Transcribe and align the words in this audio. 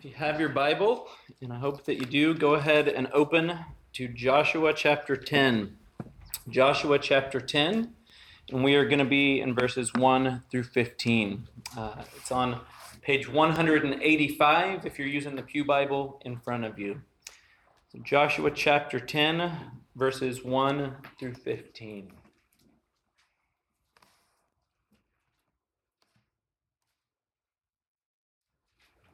If 0.00 0.06
you 0.06 0.12
have 0.14 0.40
your 0.40 0.48
Bible, 0.48 1.08
and 1.42 1.52
I 1.52 1.58
hope 1.58 1.84
that 1.84 1.96
you 1.96 2.06
do, 2.06 2.32
go 2.32 2.54
ahead 2.54 2.88
and 2.88 3.06
open 3.12 3.52
to 3.92 4.08
Joshua 4.08 4.72
chapter 4.72 5.14
10. 5.14 5.76
Joshua 6.48 6.98
chapter 6.98 7.38
10, 7.38 7.92
and 8.50 8.64
we 8.64 8.76
are 8.76 8.86
going 8.86 9.00
to 9.00 9.04
be 9.04 9.42
in 9.42 9.54
verses 9.54 9.92
1 9.92 10.44
through 10.50 10.62
15. 10.62 11.46
Uh, 11.76 11.96
it's 12.16 12.32
on 12.32 12.62
page 13.02 13.28
185 13.28 14.86
if 14.86 14.98
you're 14.98 15.06
using 15.06 15.36
the 15.36 15.42
Pew 15.42 15.66
Bible 15.66 16.18
in 16.24 16.38
front 16.38 16.64
of 16.64 16.78
you. 16.78 17.02
So 17.92 17.98
Joshua 17.98 18.50
chapter 18.52 19.00
10, 19.00 19.52
verses 19.96 20.42
1 20.42 20.96
through 21.18 21.34
15. 21.34 22.10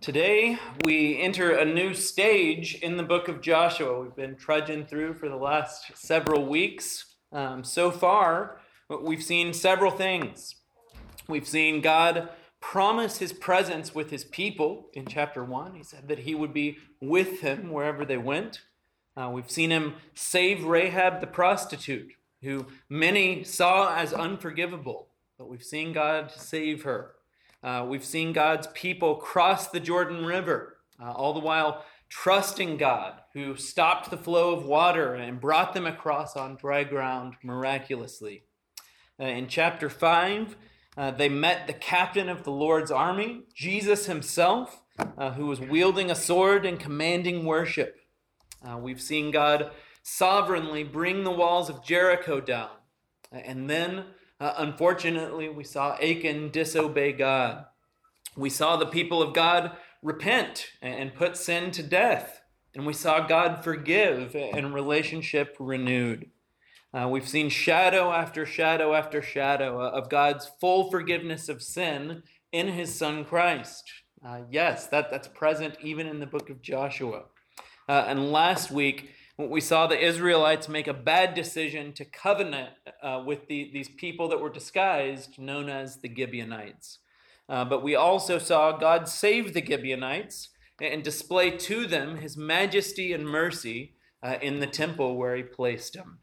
Today, 0.07 0.57
we 0.85 1.21
enter 1.21 1.51
a 1.51 1.65
new 1.65 1.93
stage 1.93 2.77
in 2.77 2.97
the 2.97 3.03
book 3.03 3.27
of 3.27 3.41
Joshua. 3.41 4.01
We've 4.01 4.15
been 4.15 4.37
trudging 4.37 4.87
through 4.87 5.15
for 5.15 5.29
the 5.29 5.35
last 5.35 5.97
several 5.97 6.47
weeks. 6.47 7.17
Um, 7.33 7.65
so 7.65 7.91
far, 7.91 8.61
we've 9.03 9.25
seen 9.25 9.53
several 9.53 9.91
things. 9.91 10.55
We've 11.27 11.49
seen 11.49 11.81
God 11.81 12.29
promise 12.61 13.19
his 13.19 13.33
presence 13.33 13.97
with 13.97 14.11
his 14.11 14.23
people 14.23 14.91
in 14.93 15.07
chapter 15.07 15.43
1. 15.43 15.75
He 15.75 15.83
said 15.83 16.07
that 16.07 16.21
he 16.21 16.37
would 16.37 16.55
be 16.55 16.79
with 17.01 17.41
them 17.41 17.73
wherever 17.73 18.05
they 18.05 18.17
went. 18.17 18.61
Uh, 19.17 19.31
we've 19.35 19.51
seen 19.51 19.71
him 19.71 19.95
save 20.15 20.63
Rahab 20.63 21.21
the 21.21 21.27
prostitute, 21.27 22.13
who 22.43 22.67
many 22.89 23.43
saw 23.43 23.97
as 23.97 24.13
unforgivable, 24.13 25.09
but 25.37 25.49
we've 25.49 25.65
seen 25.65 25.93
God 25.93 26.31
save 26.31 26.85
her. 26.85 27.16
Uh, 27.67 27.85
we've 27.85 28.05
seen 28.05 28.33
God's 28.33 28.69
people 28.75 29.17
cross 29.17 29.67
the 29.67 29.81
Jordan 29.81 30.25
River, 30.25 30.77
uh, 31.03 31.11
all 31.11 31.35
the 31.35 31.41
while 31.41 31.85
trusting 32.09 32.77
God, 32.77 33.15
who 33.35 33.57
stopped 33.57 34.09
the 34.09 34.17
flow 34.17 34.55
of 34.55 34.65
water 34.65 35.15
and 35.15 35.41
brought 35.41 35.75
them 35.75 35.85
across 35.85 36.37
on 36.37 36.55
dry 36.55 36.85
ground 36.85 37.35
miraculously. 37.43 38.45
Uh, 39.19 39.25
in 39.25 39.49
chapter 39.49 39.91
5, 39.91 40.57
uh, 40.97 41.11
they 41.11 41.29
met 41.29 41.67
the 41.67 41.73
captain 41.73 42.29
of 42.29 42.45
the 42.45 42.53
Lord's 42.53 42.93
army, 42.93 43.43
Jesus 43.53 44.07
himself, 44.07 44.85
uh, 45.19 45.33
who 45.33 45.47
was 45.47 45.59
wielding 45.59 46.09
a 46.09 46.15
sword 46.15 46.65
and 46.65 46.79
commanding 46.79 47.45
worship. 47.45 47.97
Uh, 48.65 48.79
we've 48.79 49.01
seen 49.01 49.33
God 49.33 49.73
sovereignly 50.05 50.85
bring 50.85 51.25
the 51.25 51.33
walls 51.33 51.69
of 51.69 51.85
Jericho 51.85 52.41
down. 52.41 52.71
And 53.33 53.69
then 53.69 54.05
uh, 54.41 54.55
unfortunately, 54.59 55.49
we 55.49 55.65
saw 55.65 55.95
Achan 55.95 56.51
disobey 56.51 57.13
God. 57.13 57.65
We 58.37 58.51
saw 58.51 58.77
the 58.77 58.87
people 58.87 59.23
of 59.23 59.35
God 59.35 59.73
repent 60.03 60.67
and 60.83 61.15
put 61.15 61.37
sin 61.37 61.71
to 61.73 61.83
death. 61.83 62.43
And 62.75 62.85
we 62.85 62.93
saw 62.93 63.27
God 63.27 63.65
forgive 63.65 64.35
and 64.35 64.75
relationship 64.75 65.57
renewed. 65.59 66.31
Uh, 66.93 67.09
we've 67.09 67.29
seen 67.29 67.49
shadow 67.49 68.13
after 68.13 68.45
shadow 68.45 68.95
after 68.95 69.23
shadow 69.23 69.81
of 69.81 70.11
God's 70.11 70.51
full 70.61 70.91
forgiveness 70.91 71.49
of 71.49 71.63
sin 71.63 72.23
in 72.53 72.69
his 72.69 72.95
son 72.95 73.25
Christ. 73.25 73.91
Uh, 74.25 74.41
yes, 74.51 74.87
that, 74.89 75.11
that's 75.11 75.29
present 75.29 75.77
even 75.83 76.07
in 76.07 76.21
the 76.21 76.27
book 76.27 76.51
of 76.51 76.63
Joshua. 76.63 77.25
Uh, 77.89 78.05
and 78.09 78.33
last 78.33 78.71
week, 78.71 79.11
we 79.39 79.61
saw 79.61 79.87
the 79.87 80.03
Israelites 80.03 80.69
make 80.69 80.87
a 80.87 80.95
bad 80.95 81.35
decision 81.35 81.93
to 81.93 82.05
covenant 82.05 82.71
uh, 83.03 83.23
with 83.25 83.49
the, 83.49 83.71
these 83.73 83.89
people 83.89 84.29
that 84.29 84.41
were 84.41 84.51
disguised, 84.51 85.39
known 85.39 85.69
as 85.69 85.97
the 85.97 86.13
Gibeonites. 86.15 87.01
Uh, 87.49 87.65
but 87.65 87.83
we 87.83 87.95
also 87.95 88.39
saw 88.39 88.77
God 88.77 89.09
save 89.09 89.53
the 89.53 89.65
Gibeonites 89.65 90.49
and 90.81 91.03
display 91.03 91.51
to 91.51 91.87
them 91.87 92.17
his 92.17 92.37
majesty 92.37 93.13
and 93.13 93.29
mercy 93.29 93.95
uh, 94.23 94.37
in 94.41 94.61
the 94.61 94.67
temple 94.67 95.17
where 95.17 95.37
he 95.37 95.43
placed 95.43 95.95
them. 95.95 96.19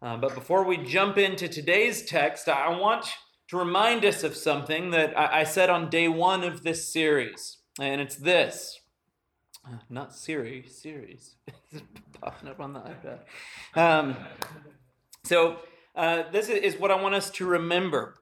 Uh, 0.00 0.16
but 0.16 0.34
before 0.34 0.64
we 0.64 0.76
jump 0.76 1.18
into 1.18 1.48
today's 1.48 2.04
text, 2.04 2.48
I 2.48 2.78
want 2.78 3.06
to 3.48 3.56
remind 3.56 4.04
us 4.04 4.22
of 4.22 4.36
something 4.36 4.90
that 4.90 5.18
I, 5.18 5.40
I 5.40 5.44
said 5.44 5.70
on 5.70 5.90
day 5.90 6.08
one 6.08 6.44
of 6.44 6.62
this 6.62 6.92
series, 6.92 7.58
and 7.80 8.00
it's 8.00 8.16
this 8.16 8.80
not 9.88 10.14
Siri, 10.14 10.66
series. 10.68 11.36
popping 12.20 12.48
up 12.48 12.60
on 12.60 12.72
the 12.72 12.80
iPad. 12.80 13.18
Um, 13.74 14.16
so, 15.24 15.58
uh, 15.94 16.24
this 16.32 16.48
is 16.48 16.78
what 16.78 16.90
I 16.90 17.00
want 17.00 17.14
us 17.14 17.30
to 17.30 17.46
remember. 17.46 18.16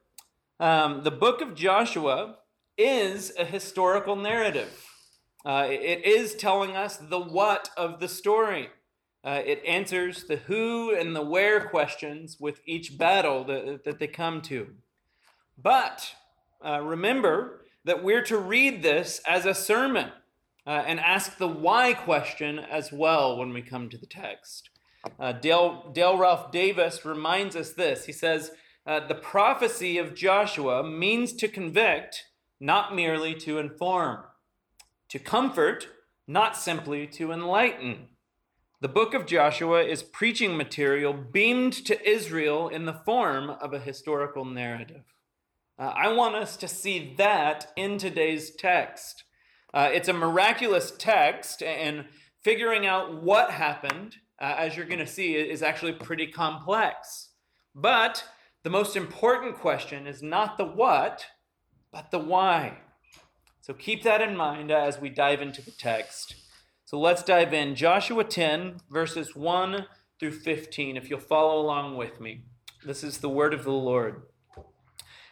Um, 0.60 1.02
the 1.02 1.10
book 1.10 1.41
of 1.41 1.54
Joshua 1.54 2.36
is 2.76 3.32
a 3.38 3.44
historical 3.44 4.16
narrative. 4.16 4.86
Uh, 5.44 5.66
it 5.69 6.04
is 6.04 6.34
telling 6.34 6.76
us 6.76 6.97
the 6.97 7.19
what 7.19 7.70
of 7.76 7.98
the 7.98 8.08
story. 8.08 8.69
Uh, 9.25 9.41
it 9.44 9.62
answers 9.66 10.25
the 10.25 10.36
who 10.36 10.94
and 10.94 11.14
the 11.14 11.22
where 11.22 11.69
questions 11.69 12.38
with 12.38 12.60
each 12.66 12.98
battle 12.98 13.44
that, 13.44 13.84
that 13.84 13.98
they 13.98 14.06
come 14.06 14.41
to. 14.42 14.69
But 15.56 16.14
uh, 16.64 16.81
remember 16.82 17.64
that 17.84 18.02
we're 18.02 18.25
to 18.25 18.38
read 18.38 18.82
this 18.82 19.20
as 19.26 19.47
a 19.47 19.54
sermon 19.54 20.12
uh, 20.67 20.84
and 20.87 21.00
ask 21.00 21.39
the 21.39 21.49
why 21.49 21.93
question 21.93 22.59
as 22.59 22.93
well 22.93 23.37
when 23.37 23.53
we 23.53 23.62
come 23.62 23.89
to 23.89 23.99
the 23.99 24.06
text. 24.06 24.71
Uh, 25.19 25.33
Dale, 25.33 25.91
Dale 25.93 26.17
Ralph 26.17 26.53
Davis 26.53 27.05
reminds 27.05 27.56
us 27.56 27.73
this. 27.73 28.06
He 28.06 28.12
says, 28.12 28.53
uh, 28.87 29.06
The 29.06 29.17
prophecy 29.17 29.99
of 29.99 30.15
Joshua 30.15 30.83
means 30.84 31.33
to 31.34 31.49
convict, 31.49 32.25
not 32.61 32.95
merely 32.95 33.34
to 33.34 33.59
inform, 33.59 34.25
to 35.09 35.19
comfort, 35.19 35.89
not 36.28 36.56
simply 36.56 37.06
to 37.09 37.33
enlighten. 37.33 38.09
The 38.81 38.89
book 38.89 39.15
of 39.15 39.27
Joshua 39.27 39.83
is 39.83 40.03
preaching 40.03 40.56
material 40.56 41.12
beamed 41.12 41.73
to 41.87 42.09
Israel 42.09 42.69
in 42.69 42.84
the 42.84 43.00
form 43.05 43.50
of 43.50 43.73
a 43.73 43.79
historical 43.79 44.44
narrative. 44.44 45.05
Uh, 45.79 45.93
I 45.97 46.12
want 46.12 46.34
us 46.34 46.56
to 46.59 46.69
see 46.69 47.15
that 47.17 47.73
in 47.77 47.99
today's 47.99 48.55
text. 48.55 49.25
Uh, 49.75 49.88
it's 49.93 50.09
a 50.09 50.12
miraculous 50.12 50.93
text, 50.99 51.62
and 51.62 52.05
figuring 52.43 52.87
out 52.87 53.22
what 53.22 53.50
happened, 53.50 54.16
uh, 54.41 54.55
as 54.59 54.77
you're 54.77 54.87
going 54.87 54.99
to 54.99 55.06
see, 55.06 55.34
is 55.34 55.62
actually 55.62 55.93
pretty 55.93 56.27
complex. 56.27 57.31
But 57.75 58.25
the 58.62 58.71
most 58.71 58.97
important 58.97 59.56
question 59.56 60.06
is 60.06 60.22
not 60.22 60.59
the 60.59 60.65
what, 60.65 61.27
but 61.91 62.11
the 62.11 62.19
why. 62.19 62.78
So 63.61 63.72
keep 63.72 64.03
that 64.03 64.21
in 64.21 64.37
mind 64.37 64.71
as 64.71 65.00
we 65.00 65.09
dive 65.09 65.41
into 65.41 65.62
the 65.62 65.71
text. 65.71 66.34
So 66.84 66.99
let's 66.99 67.22
dive 67.22 67.55
in. 67.55 67.75
Joshua 67.75 68.25
10, 68.25 68.81
verses 68.91 69.34
1 69.34 69.87
through 70.21 70.32
15, 70.32 70.97
if 70.97 71.09
you'll 71.09 71.21
follow 71.21 71.61
along 71.61 71.97
with 71.97 72.21
me. 72.21 72.43
This 72.84 73.03
is 73.03 73.19
the 73.19 73.28
word 73.28 73.55
of 73.55 73.65
the 73.65 73.71
Lord. 73.71 74.22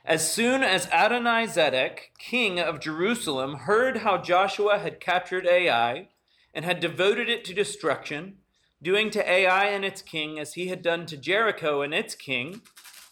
As 0.05 0.33
soon 0.33 0.63
as 0.63 0.87
Adonizedek, 0.87 2.13
king 2.19 2.59
of 2.59 2.81
Jerusalem, 2.81 3.55
heard 3.55 3.99
how 3.99 4.17
Joshua 4.17 4.79
had 4.79 4.99
captured 4.99 5.47
Ai 5.47 6.09
and 6.55 6.65
had 6.65 6.81
devoted 6.81 7.29
it 7.29 7.45
to 7.45 7.55
destruction, 7.55 8.39
doing 8.83 9.11
to 9.11 9.31
Ai 9.31 9.67
and 9.67 9.85
its 9.85 10.01
king 10.01 10.39
as 10.39 10.55
he 10.55 10.69
had 10.69 10.81
done 10.81 11.05
to 11.07 11.19
Jericho 11.19 11.83
and 11.83 11.93
its 11.93 12.15
king, 12.15 12.63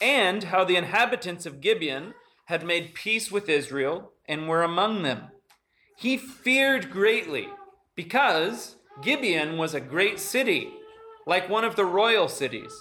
and 0.01 0.45
how 0.45 0.65
the 0.65 0.77
inhabitants 0.77 1.45
of 1.45 1.61
Gibeon 1.61 2.15
had 2.47 2.65
made 2.65 2.95
peace 2.95 3.31
with 3.31 3.51
Israel 3.51 4.13
and 4.27 4.49
were 4.49 4.63
among 4.63 5.03
them, 5.03 5.29
he 5.95 6.17
feared 6.17 6.91
greatly 6.91 7.49
because 7.95 8.77
Gibeon 9.03 9.59
was 9.59 9.75
a 9.75 9.81
great 9.81 10.19
city, 10.19 10.71
like 11.27 11.51
one 11.51 11.65
of 11.65 11.77
the 11.77 11.85
royal 11.85 12.29
cities 12.29 12.73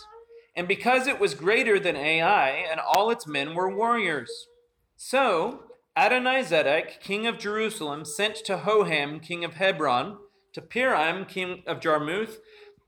and 0.57 0.67
because 0.67 1.05
it 1.05 1.19
was 1.19 1.35
greater 1.35 1.79
than 1.79 1.95
Ai, 1.95 2.49
and 2.49 2.79
all 2.79 3.11
its 3.11 3.27
men 3.27 3.53
were 3.53 3.73
warriors. 3.73 4.47
So 4.95 5.65
Adonizedek, 5.95 6.99
king 6.99 7.27
of 7.27 7.37
Jerusalem, 7.37 8.03
sent 8.03 8.37
to 8.37 8.57
Hoham, 8.57 9.21
king 9.21 9.45
of 9.45 9.53
Hebron, 9.53 10.17
to 10.53 10.61
Piram, 10.61 11.27
king 11.27 11.61
of 11.67 11.79
Jarmuth, 11.79 12.39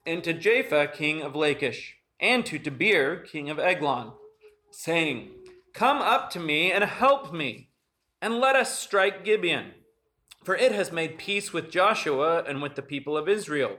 and 0.04 0.24
to 0.24 0.34
Japhia, 0.34 0.92
king 0.92 1.22
of 1.22 1.36
Lachish, 1.36 1.98
and 2.20 2.44
to 2.48 2.58
Debir, 2.58 3.24
king 3.24 3.52
of 3.52 3.60
Eglon, 3.60 4.14
saying, 4.72 5.30
Come 5.74 5.98
up 5.98 6.32
to 6.32 6.40
me 6.40 6.72
and 6.72 6.84
help 6.84 7.32
me, 7.32 7.70
and 8.20 8.40
let 8.40 8.56
us 8.56 8.80
strike 8.80 9.24
Gibeon, 9.24 9.74
for 10.44 10.56
it 10.56 10.72
has 10.72 10.92
made 10.92 11.20
peace 11.20 11.54
with 11.54 11.70
Joshua 11.70 12.44
and 12.48 12.64
with 12.64 12.74
the 12.74 12.82
people 12.82 13.16
of 13.16 13.30
Israel. 13.30 13.78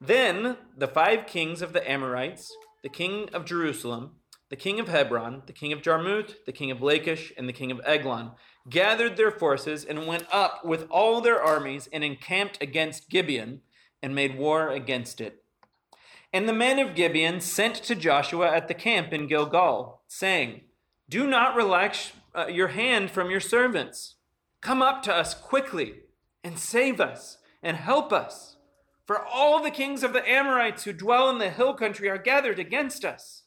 Then 0.00 0.58
the 0.76 0.86
five 0.86 1.26
kings 1.26 1.60
of 1.60 1.72
the 1.72 1.90
Amorites, 1.90 2.54
the 2.82 2.88
king 2.88 3.28
of 3.32 3.44
Jerusalem, 3.44 4.16
the 4.48 4.56
king 4.56 4.80
of 4.80 4.88
Hebron, 4.88 5.42
the 5.46 5.52
king 5.52 5.72
of 5.72 5.82
Jarmuth, 5.82 6.44
the 6.44 6.52
king 6.52 6.70
of 6.70 6.82
Lachish, 6.82 7.32
and 7.36 7.48
the 7.48 7.52
king 7.52 7.70
of 7.70 7.80
Eglon 7.84 8.32
gathered 8.68 9.16
their 9.16 9.30
forces 9.30 9.84
and 9.84 10.06
went 10.06 10.26
up 10.32 10.64
with 10.64 10.86
all 10.90 11.20
their 11.20 11.42
armies 11.42 11.88
and 11.92 12.02
encamped 12.04 12.62
against 12.62 13.08
Gibeon 13.08 13.60
and 14.02 14.14
made 14.14 14.36
war 14.36 14.70
against 14.70 15.20
it. 15.20 15.44
And 16.32 16.48
the 16.48 16.52
men 16.52 16.78
of 16.78 16.94
Gibeon 16.94 17.40
sent 17.40 17.76
to 17.76 17.94
Joshua 17.94 18.50
at 18.54 18.68
the 18.68 18.74
camp 18.74 19.12
in 19.12 19.26
Gilgal, 19.26 20.02
saying, 20.06 20.62
Do 21.08 21.26
not 21.26 21.56
relax 21.56 22.12
uh, 22.34 22.46
your 22.46 22.68
hand 22.68 23.10
from 23.10 23.30
your 23.30 23.40
servants. 23.40 24.16
Come 24.60 24.82
up 24.82 25.02
to 25.04 25.14
us 25.14 25.34
quickly. 25.34 26.02
and 26.42 26.58
save 26.58 27.00
us 27.00 27.38
and 27.62 27.76
help 27.76 28.12
us. 28.12 28.56
For 29.10 29.26
all 29.26 29.60
the 29.60 29.72
kings 29.72 30.04
of 30.04 30.12
the 30.12 30.24
Amorites 30.30 30.84
who 30.84 30.92
dwell 30.92 31.28
in 31.30 31.38
the 31.38 31.50
hill 31.50 31.74
country 31.74 32.08
are 32.08 32.16
gathered 32.16 32.60
against 32.60 33.04
us. 33.04 33.42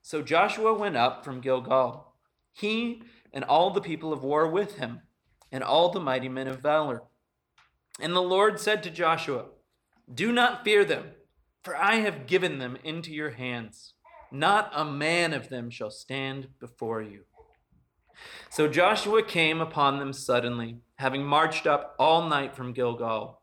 So 0.00 0.22
Joshua 0.22 0.72
went 0.72 0.96
up 0.96 1.26
from 1.26 1.42
Gilgal, 1.42 2.14
he 2.54 3.02
and 3.34 3.44
all 3.44 3.68
the 3.68 3.82
people 3.82 4.14
of 4.14 4.24
war 4.24 4.50
with 4.50 4.78
him, 4.78 5.02
and 5.52 5.62
all 5.62 5.90
the 5.90 6.00
mighty 6.00 6.30
men 6.30 6.48
of 6.48 6.62
valor. 6.62 7.02
And 8.00 8.16
the 8.16 8.22
Lord 8.22 8.58
said 8.58 8.82
to 8.84 8.90
Joshua, 8.90 9.44
Do 10.14 10.32
not 10.32 10.64
fear 10.64 10.86
them, 10.86 11.10
for 11.62 11.76
I 11.76 11.96
have 11.96 12.26
given 12.26 12.58
them 12.58 12.78
into 12.82 13.12
your 13.12 13.32
hands. 13.32 13.92
Not 14.32 14.72
a 14.74 14.86
man 14.86 15.34
of 15.34 15.50
them 15.50 15.68
shall 15.68 15.90
stand 15.90 16.48
before 16.58 17.02
you. 17.02 17.24
So 18.48 18.68
Joshua 18.68 19.22
came 19.22 19.60
upon 19.60 19.98
them 19.98 20.14
suddenly, 20.14 20.78
having 20.94 21.24
marched 21.24 21.66
up 21.66 21.94
all 21.98 22.26
night 22.26 22.56
from 22.56 22.72
Gilgal. 22.72 23.42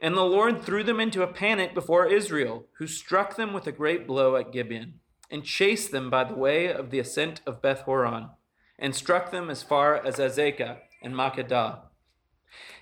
And 0.00 0.16
the 0.16 0.22
Lord 0.22 0.62
threw 0.62 0.84
them 0.84 1.00
into 1.00 1.22
a 1.22 1.32
panic 1.32 1.74
before 1.74 2.06
Israel, 2.06 2.66
who 2.78 2.86
struck 2.86 3.36
them 3.36 3.52
with 3.52 3.66
a 3.66 3.72
great 3.72 4.06
blow 4.06 4.36
at 4.36 4.52
Gibeon, 4.52 5.00
and 5.30 5.44
chased 5.44 5.90
them 5.90 6.08
by 6.08 6.24
the 6.24 6.34
way 6.34 6.72
of 6.72 6.90
the 6.90 7.00
ascent 7.00 7.40
of 7.46 7.60
Beth 7.60 7.80
Horon, 7.80 8.30
and 8.78 8.94
struck 8.94 9.30
them 9.30 9.50
as 9.50 9.62
far 9.62 9.96
as 9.96 10.16
Azekah 10.16 10.78
and 11.02 11.14
Makkedah. 11.14 11.80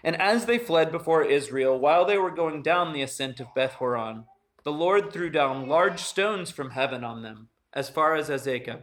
And 0.04 0.20
as 0.20 0.44
they 0.46 0.58
fled 0.58 0.92
before 0.92 1.24
Israel, 1.24 1.78
while 1.78 2.04
they 2.04 2.18
were 2.18 2.30
going 2.30 2.62
down 2.62 2.92
the 2.92 3.02
ascent 3.02 3.40
of 3.40 3.54
Beth 3.54 3.74
Horon, 3.74 4.26
the 4.62 4.72
Lord 4.72 5.12
threw 5.12 5.30
down 5.30 5.68
large 5.68 6.00
stones 6.00 6.50
from 6.50 6.70
heaven 6.70 7.02
on 7.02 7.22
them, 7.22 7.48
as 7.72 7.88
far 7.88 8.14
as 8.14 8.28
Azekah. 8.28 8.80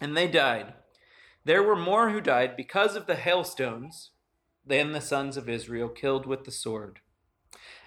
And 0.00 0.16
they 0.16 0.28
died. 0.28 0.74
There 1.44 1.62
were 1.62 1.76
more 1.76 2.10
who 2.10 2.20
died 2.20 2.56
because 2.56 2.96
of 2.96 3.06
the 3.06 3.16
hailstones 3.16 4.10
than 4.66 4.92
the 4.92 5.00
sons 5.00 5.36
of 5.36 5.48
Israel 5.48 5.88
killed 5.88 6.26
with 6.26 6.44
the 6.44 6.50
sword. 6.50 7.00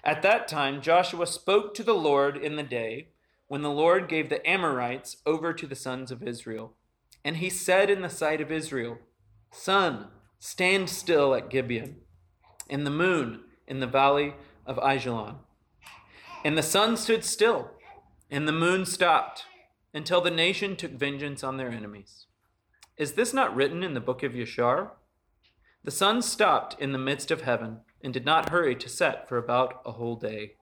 At 0.04 0.20
that 0.20 0.46
time, 0.48 0.82
Joshua 0.82 1.26
spoke 1.26 1.72
to 1.74 1.82
the 1.82 1.94
Lord 1.94 2.36
in 2.36 2.56
the 2.56 2.62
day 2.62 3.08
when 3.48 3.62
the 3.62 3.70
Lord 3.70 4.06
gave 4.06 4.28
the 4.28 4.46
Amorites 4.48 5.16
over 5.24 5.54
to 5.54 5.66
the 5.66 5.74
sons 5.74 6.10
of 6.10 6.22
Israel. 6.22 6.74
And 7.24 7.38
he 7.38 7.48
said 7.48 7.88
in 7.88 8.02
the 8.02 8.10
sight 8.10 8.42
of 8.42 8.52
Israel, 8.52 8.98
Sun, 9.50 10.08
stand 10.38 10.90
still 10.90 11.34
at 11.34 11.48
Gibeon, 11.48 11.96
and 12.68 12.86
the 12.86 12.90
moon 12.90 13.44
in 13.66 13.80
the 13.80 13.86
valley 13.86 14.34
of 14.66 14.78
Ajalon. 14.78 15.36
And 16.44 16.58
the 16.58 16.62
sun 16.62 16.98
stood 16.98 17.24
still, 17.24 17.70
and 18.30 18.46
the 18.46 18.52
moon 18.52 18.84
stopped, 18.84 19.44
until 19.94 20.20
the 20.20 20.30
nation 20.30 20.76
took 20.76 20.90
vengeance 20.92 21.42
on 21.42 21.56
their 21.56 21.70
enemies. 21.70 22.26
Is 22.98 23.12
this 23.12 23.32
not 23.32 23.54
written 23.56 23.82
in 23.82 23.94
the 23.94 24.00
book 24.00 24.22
of 24.22 24.32
Yashar? 24.32 24.90
The 25.82 25.90
sun 25.90 26.20
stopped 26.20 26.78
in 26.78 26.92
the 26.92 26.98
midst 26.98 27.30
of 27.30 27.42
heaven 27.42 27.80
and 28.04 28.12
did 28.12 28.24
not 28.24 28.50
hurry 28.50 28.76
to 28.76 28.88
set 28.88 29.28
for 29.28 29.38
about 29.38 29.80
a 29.84 29.92
whole 29.92 30.14
day. 30.14 30.52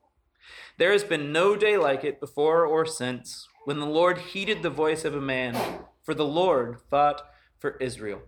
There 0.79 0.93
has 0.93 1.05
been 1.05 1.33
no 1.33 1.57
day 1.57 1.77
like 1.77 2.05
it 2.05 2.21
before 2.21 2.65
or 2.65 2.87
since, 2.87 3.49
when 3.65 3.81
the 3.81 3.87
Lord 3.87 4.19
heeded 4.19 4.63
the 4.63 4.71
voice 4.71 5.05
of 5.05 5.15
a 5.15 5.21
man, 5.21 5.57
for 6.03 6.15
the 6.15 6.25
Lord 6.25 6.79
fought 6.89 7.23
for 7.59 7.77
Israel. 7.79 8.23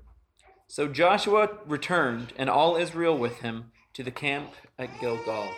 So 0.66 0.88
Joshua 0.88 1.58
returned, 1.66 2.32
and 2.36 2.50
all 2.50 2.76
Israel 2.76 3.16
with 3.16 3.40
him, 3.40 3.72
to 3.94 4.02
the 4.02 4.10
camp 4.10 4.54
at 4.78 5.00
Gilgal. 5.00 5.48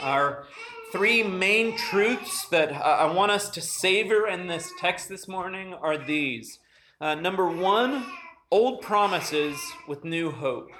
Our 0.00 0.46
three 0.92 1.22
main 1.22 1.76
truths 1.76 2.48
that 2.48 2.72
I 2.72 3.12
want 3.12 3.32
us 3.32 3.50
to 3.50 3.60
savor 3.60 4.26
in 4.26 4.46
this 4.46 4.72
text 4.80 5.08
this 5.08 5.28
morning 5.28 5.74
are 5.74 5.98
these. 5.98 6.58
Uh, 7.00 7.14
number 7.14 7.48
one, 7.48 8.06
old 8.50 8.80
promises 8.80 9.58
with 9.86 10.04
new 10.04 10.30
hope. 10.30 10.70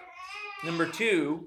Number 0.62 0.86
two, 0.86 1.46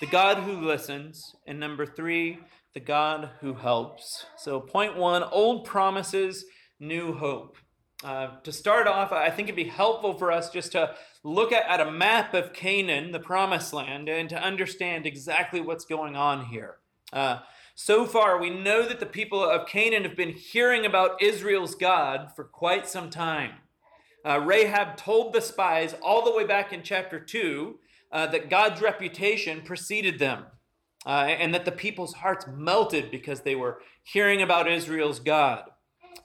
the 0.00 0.06
God 0.06 0.38
who 0.38 0.52
listens. 0.52 1.34
And 1.46 1.60
number 1.60 1.84
three, 1.84 2.38
the 2.72 2.80
God 2.80 3.30
who 3.40 3.54
helps. 3.54 4.24
So, 4.36 4.58
point 4.58 4.96
one 4.96 5.22
old 5.22 5.64
promises, 5.64 6.44
new 6.80 7.14
hope. 7.14 7.56
Uh, 8.02 8.38
to 8.42 8.52
start 8.52 8.86
off, 8.86 9.12
I 9.12 9.30
think 9.30 9.48
it'd 9.48 9.56
be 9.56 9.64
helpful 9.64 10.14
for 10.14 10.32
us 10.32 10.50
just 10.50 10.72
to 10.72 10.94
look 11.22 11.52
at, 11.52 11.66
at 11.68 11.86
a 11.86 11.90
map 11.90 12.34
of 12.34 12.52
Canaan, 12.52 13.12
the 13.12 13.20
promised 13.20 13.72
land, 13.72 14.08
and 14.08 14.28
to 14.28 14.42
understand 14.42 15.06
exactly 15.06 15.60
what's 15.60 15.84
going 15.84 16.16
on 16.16 16.46
here. 16.46 16.76
Uh, 17.12 17.40
so 17.74 18.06
far, 18.06 18.38
we 18.38 18.50
know 18.50 18.86
that 18.86 19.00
the 19.00 19.06
people 19.06 19.42
of 19.42 19.66
Canaan 19.66 20.04
have 20.04 20.16
been 20.16 20.32
hearing 20.32 20.84
about 20.84 21.22
Israel's 21.22 21.74
God 21.74 22.30
for 22.34 22.44
quite 22.44 22.86
some 22.86 23.10
time. 23.10 23.52
Uh, 24.24 24.40
Rahab 24.40 24.96
told 24.96 25.32
the 25.32 25.40
spies 25.40 25.94
all 26.02 26.24
the 26.24 26.34
way 26.34 26.44
back 26.44 26.72
in 26.72 26.82
chapter 26.82 27.20
2 27.20 27.78
uh, 28.14 28.28
that 28.28 28.48
God's 28.48 28.80
reputation 28.80 29.60
preceded 29.62 30.20
them, 30.20 30.44
uh, 31.04 31.26
and 31.28 31.52
that 31.52 31.64
the 31.64 31.72
people's 31.72 32.14
hearts 32.14 32.46
melted 32.46 33.10
because 33.10 33.40
they 33.40 33.56
were 33.56 33.80
hearing 34.04 34.40
about 34.40 34.70
Israel's 34.70 35.18
God. 35.18 35.64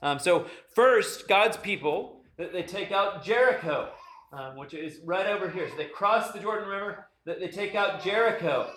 Um, 0.00 0.20
so, 0.20 0.46
first, 0.74 1.28
God's 1.28 1.56
people, 1.56 2.22
they 2.38 2.62
take 2.62 2.92
out 2.92 3.24
Jericho, 3.24 3.90
um, 4.32 4.56
which 4.56 4.72
is 4.72 5.00
right 5.04 5.26
over 5.26 5.50
here. 5.50 5.68
So 5.68 5.76
they 5.76 5.86
cross 5.86 6.30
the 6.30 6.38
Jordan 6.38 6.68
River, 6.68 7.08
they 7.26 7.48
take 7.48 7.74
out 7.74 8.02
Jericho. 8.02 8.70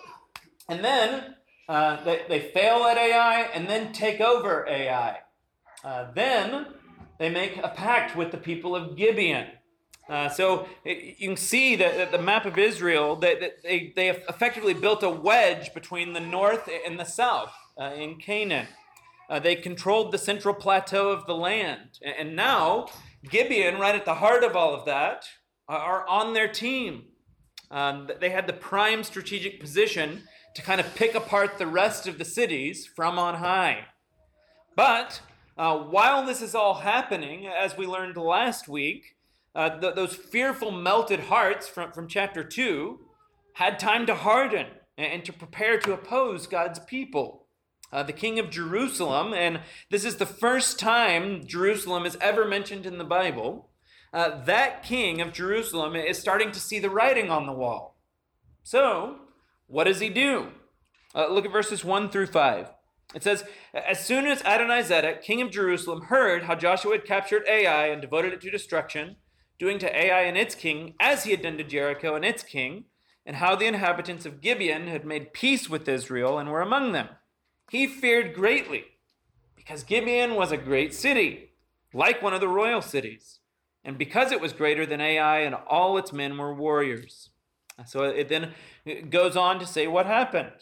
And 0.68 0.84
then 0.84 1.36
uh, 1.68 2.02
they, 2.04 2.22
they 2.28 2.40
fail 2.40 2.84
at 2.84 2.98
Ai 2.98 3.42
and 3.54 3.68
then 3.68 3.92
take 3.92 4.20
over 4.20 4.66
Ai. 4.68 5.18
Uh, 5.84 6.06
then 6.14 6.66
they 7.18 7.30
make 7.30 7.58
a 7.58 7.68
pact 7.68 8.16
with 8.16 8.32
the 8.32 8.38
people 8.38 8.74
of 8.74 8.96
Gibeon. 8.96 9.46
Uh, 10.08 10.28
so 10.28 10.66
you 10.84 11.28
can 11.28 11.36
see 11.36 11.76
that, 11.76 12.12
the 12.12 12.18
map 12.18 12.44
of 12.44 12.58
Israel, 12.58 13.16
that, 13.16 13.40
that 13.40 13.62
they, 13.62 13.92
they 13.96 14.06
have 14.06 14.20
effectively 14.28 14.74
built 14.74 15.02
a 15.02 15.08
wedge 15.08 15.72
between 15.72 16.12
the 16.12 16.20
north 16.20 16.68
and 16.86 16.98
the 16.98 17.04
south 17.04 17.52
uh, 17.80 17.92
in 17.96 18.16
Canaan. 18.16 18.66
Uh, 19.30 19.38
they 19.38 19.56
controlled 19.56 20.12
the 20.12 20.18
central 20.18 20.54
plateau 20.54 21.08
of 21.08 21.26
the 21.26 21.34
land. 21.34 21.98
And 22.02 22.36
now, 22.36 22.88
Gibeon, 23.30 23.78
right 23.78 23.94
at 23.94 24.04
the 24.04 24.16
heart 24.16 24.44
of 24.44 24.54
all 24.54 24.74
of 24.74 24.84
that, 24.84 25.24
are 25.68 26.06
on 26.06 26.34
their 26.34 26.48
team. 26.48 27.04
Um, 27.70 28.10
they 28.20 28.28
had 28.28 28.46
the 28.46 28.52
prime 28.52 29.02
strategic 29.02 29.58
position 29.58 30.24
to 30.54 30.62
kind 30.62 30.80
of 30.80 30.94
pick 30.94 31.14
apart 31.14 31.56
the 31.56 31.66
rest 31.66 32.06
of 32.06 32.18
the 32.18 32.24
cities 32.24 32.86
from 32.86 33.18
on 33.18 33.36
high. 33.36 33.86
But 34.76 35.22
uh, 35.56 35.78
while 35.78 36.26
this 36.26 36.42
is 36.42 36.54
all 36.54 36.74
happening, 36.74 37.46
as 37.46 37.76
we 37.76 37.86
learned 37.86 38.16
last 38.16 38.68
week, 38.68 39.16
uh, 39.54 39.78
th- 39.78 39.94
those 39.94 40.14
fearful 40.14 40.70
melted 40.70 41.20
hearts 41.20 41.68
from, 41.68 41.92
from 41.92 42.08
chapter 42.08 42.42
2 42.42 42.98
had 43.54 43.78
time 43.78 44.06
to 44.06 44.14
harden 44.14 44.66
and, 44.98 45.12
and 45.12 45.24
to 45.24 45.32
prepare 45.32 45.78
to 45.78 45.92
oppose 45.92 46.46
God's 46.46 46.78
people. 46.80 47.46
Uh, 47.92 48.02
the 48.02 48.12
king 48.12 48.38
of 48.38 48.50
Jerusalem, 48.50 49.32
and 49.32 49.60
this 49.90 50.04
is 50.04 50.16
the 50.16 50.26
first 50.26 50.78
time 50.78 51.46
Jerusalem 51.46 52.04
is 52.04 52.18
ever 52.20 52.44
mentioned 52.44 52.86
in 52.86 52.98
the 52.98 53.04
Bible, 53.04 53.70
uh, 54.12 54.42
that 54.44 54.82
king 54.82 55.20
of 55.20 55.32
Jerusalem 55.32 55.94
is 55.94 56.18
starting 56.18 56.50
to 56.52 56.60
see 56.60 56.78
the 56.78 56.90
writing 56.90 57.30
on 57.30 57.46
the 57.46 57.52
wall. 57.52 57.96
So, 58.64 59.16
what 59.66 59.84
does 59.84 60.00
he 60.00 60.08
do? 60.08 60.48
Uh, 61.14 61.28
look 61.28 61.44
at 61.44 61.52
verses 61.52 61.84
1 61.84 62.10
through 62.10 62.26
5. 62.26 62.70
It 63.14 63.22
says, 63.22 63.44
As 63.72 64.04
soon 64.04 64.26
as 64.26 64.42
Adonizedek, 64.42 65.22
king 65.22 65.40
of 65.42 65.50
Jerusalem, 65.50 66.02
heard 66.02 66.44
how 66.44 66.54
Joshua 66.56 66.92
had 66.92 67.04
captured 67.04 67.44
Ai 67.48 67.86
and 67.86 68.00
devoted 68.00 68.32
it 68.32 68.40
to 68.40 68.50
destruction, 68.50 69.16
doing 69.58 69.78
to 69.78 69.96
Ai 69.96 70.22
and 70.22 70.36
its 70.36 70.54
king 70.54 70.94
as 70.98 71.24
he 71.24 71.30
had 71.30 71.42
done 71.42 71.56
to 71.58 71.64
Jericho 71.64 72.14
and 72.14 72.24
its 72.24 72.42
king, 72.42 72.84
and 73.26 73.36
how 73.36 73.56
the 73.56 73.66
inhabitants 73.66 74.26
of 74.26 74.40
Gibeon 74.40 74.86
had 74.88 75.06
made 75.06 75.32
peace 75.32 75.68
with 75.70 75.88
Israel 75.88 76.38
and 76.38 76.50
were 76.50 76.60
among 76.60 76.92
them, 76.92 77.08
he 77.70 77.86
feared 77.86 78.34
greatly, 78.34 78.84
because 79.56 79.82
Gibeon 79.82 80.34
was 80.34 80.52
a 80.52 80.56
great 80.56 80.92
city, 80.92 81.52
like 81.92 82.22
one 82.22 82.34
of 82.34 82.40
the 82.40 82.48
royal 82.48 82.82
cities, 82.82 83.38
and 83.82 83.96
because 83.96 84.32
it 84.32 84.40
was 84.40 84.52
greater 84.52 84.84
than 84.84 85.00
Ai 85.00 85.40
and 85.40 85.54
all 85.54 85.96
its 85.96 86.12
men 86.12 86.36
were 86.36 86.54
warriors. 86.54 87.30
So 87.86 88.04
it 88.04 88.28
then 88.28 88.52
goes 89.10 89.36
on 89.36 89.58
to 89.58 89.66
say 89.66 89.86
what 89.86 90.06
happened. 90.06 90.52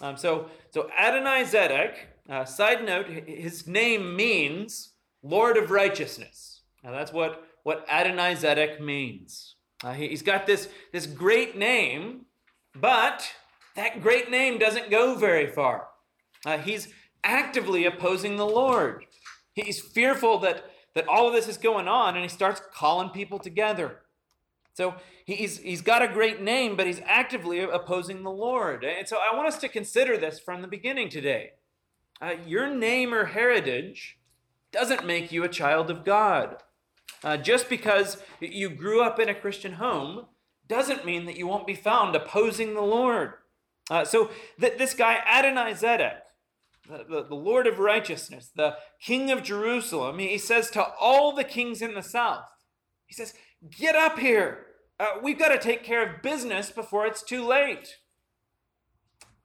Um, 0.00 0.16
so, 0.16 0.48
so 0.70 0.88
Adonai 0.98 1.44
Zedek, 1.44 1.94
uh, 2.28 2.44
side 2.44 2.84
note, 2.84 3.06
his 3.08 3.66
name 3.66 4.16
means 4.16 4.92
Lord 5.22 5.56
of 5.56 5.70
Righteousness. 5.70 6.62
Now 6.82 6.92
that's 6.92 7.12
what, 7.12 7.44
what 7.64 7.84
Adonai 7.90 8.34
Zedek 8.34 8.80
means. 8.80 9.56
Uh, 9.82 9.92
he, 9.92 10.08
has 10.08 10.22
got 10.22 10.46
this, 10.46 10.68
this 10.92 11.06
great 11.06 11.56
name, 11.56 12.26
but 12.74 13.32
that 13.74 14.00
great 14.00 14.30
name 14.30 14.58
doesn't 14.58 14.90
go 14.90 15.16
very 15.16 15.48
far. 15.48 15.88
Uh, 16.46 16.58
he's 16.58 16.88
actively 17.24 17.84
opposing 17.84 18.36
the 18.36 18.46
Lord. 18.46 19.04
He's 19.54 19.80
fearful 19.80 20.38
that, 20.40 20.64
that 20.94 21.08
all 21.08 21.26
of 21.26 21.34
this 21.34 21.48
is 21.48 21.58
going 21.58 21.88
on, 21.88 22.14
and 22.14 22.22
he 22.22 22.28
starts 22.28 22.62
calling 22.72 23.08
people 23.08 23.38
together. 23.38 24.00
So 24.74 24.94
he's, 25.24 25.58
he's 25.58 25.82
got 25.82 26.02
a 26.02 26.08
great 26.08 26.40
name, 26.40 26.76
but 26.76 26.86
he's 26.86 27.00
actively 27.04 27.60
opposing 27.60 28.22
the 28.22 28.30
Lord. 28.30 28.84
And 28.84 29.08
so 29.08 29.16
I 29.18 29.34
want 29.34 29.48
us 29.48 29.58
to 29.58 29.68
consider 29.68 30.16
this 30.16 30.38
from 30.38 30.62
the 30.62 30.68
beginning 30.68 31.08
today. 31.08 31.52
Uh, 32.20 32.34
your 32.46 32.68
name 32.68 33.14
or 33.14 33.26
heritage 33.26 34.18
doesn't 34.72 35.06
make 35.06 35.32
you 35.32 35.44
a 35.44 35.48
child 35.48 35.90
of 35.90 36.04
God. 36.04 36.62
Uh, 37.24 37.38
just 37.38 37.70
because 37.70 38.18
you 38.38 38.68
grew 38.68 39.02
up 39.02 39.18
in 39.18 39.30
a 39.30 39.34
Christian 39.34 39.74
home 39.74 40.26
doesn't 40.68 41.06
mean 41.06 41.24
that 41.24 41.38
you 41.38 41.46
won't 41.46 41.66
be 41.66 41.74
found 41.74 42.14
opposing 42.14 42.74
the 42.74 42.82
Lord. 42.82 43.32
Uh, 43.90 44.04
so 44.04 44.30
that 44.58 44.78
this 44.78 44.94
guy 44.94 45.22
Adonai 45.26 45.72
Zedek, 45.72 46.18
the, 46.88 47.04
the, 47.08 47.26
the, 47.28 47.34
Lord 47.34 47.66
of 47.66 47.78
righteousness, 47.78 48.50
the 48.54 48.76
King 49.00 49.30
of 49.30 49.42
Jerusalem, 49.42 50.18
he 50.18 50.38
says 50.38 50.70
to 50.70 50.86
all 51.00 51.34
the 51.34 51.44
kings 51.44 51.80
in 51.82 51.94
the 51.94 52.02
south, 52.02 52.44
he 53.06 53.14
says, 53.14 53.34
"Get 53.70 53.94
up 53.94 54.18
here. 54.18 54.66
Uh, 55.00 55.18
we've 55.22 55.38
got 55.38 55.48
to 55.48 55.58
take 55.58 55.82
care 55.82 56.02
of 56.02 56.22
business 56.22 56.70
before 56.70 57.06
it's 57.06 57.22
too 57.22 57.44
late." 57.44 57.96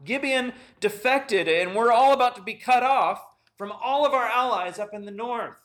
Gibeon 0.03 0.53
defected, 0.79 1.47
and 1.47 1.75
we're 1.75 1.91
all 1.91 2.13
about 2.13 2.35
to 2.35 2.41
be 2.41 2.53
cut 2.53 2.83
off 2.83 3.21
from 3.57 3.71
all 3.71 4.05
of 4.05 4.13
our 4.13 4.27
allies 4.27 4.79
up 4.79 4.93
in 4.93 5.03
the 5.03 5.11
north. 5.11 5.57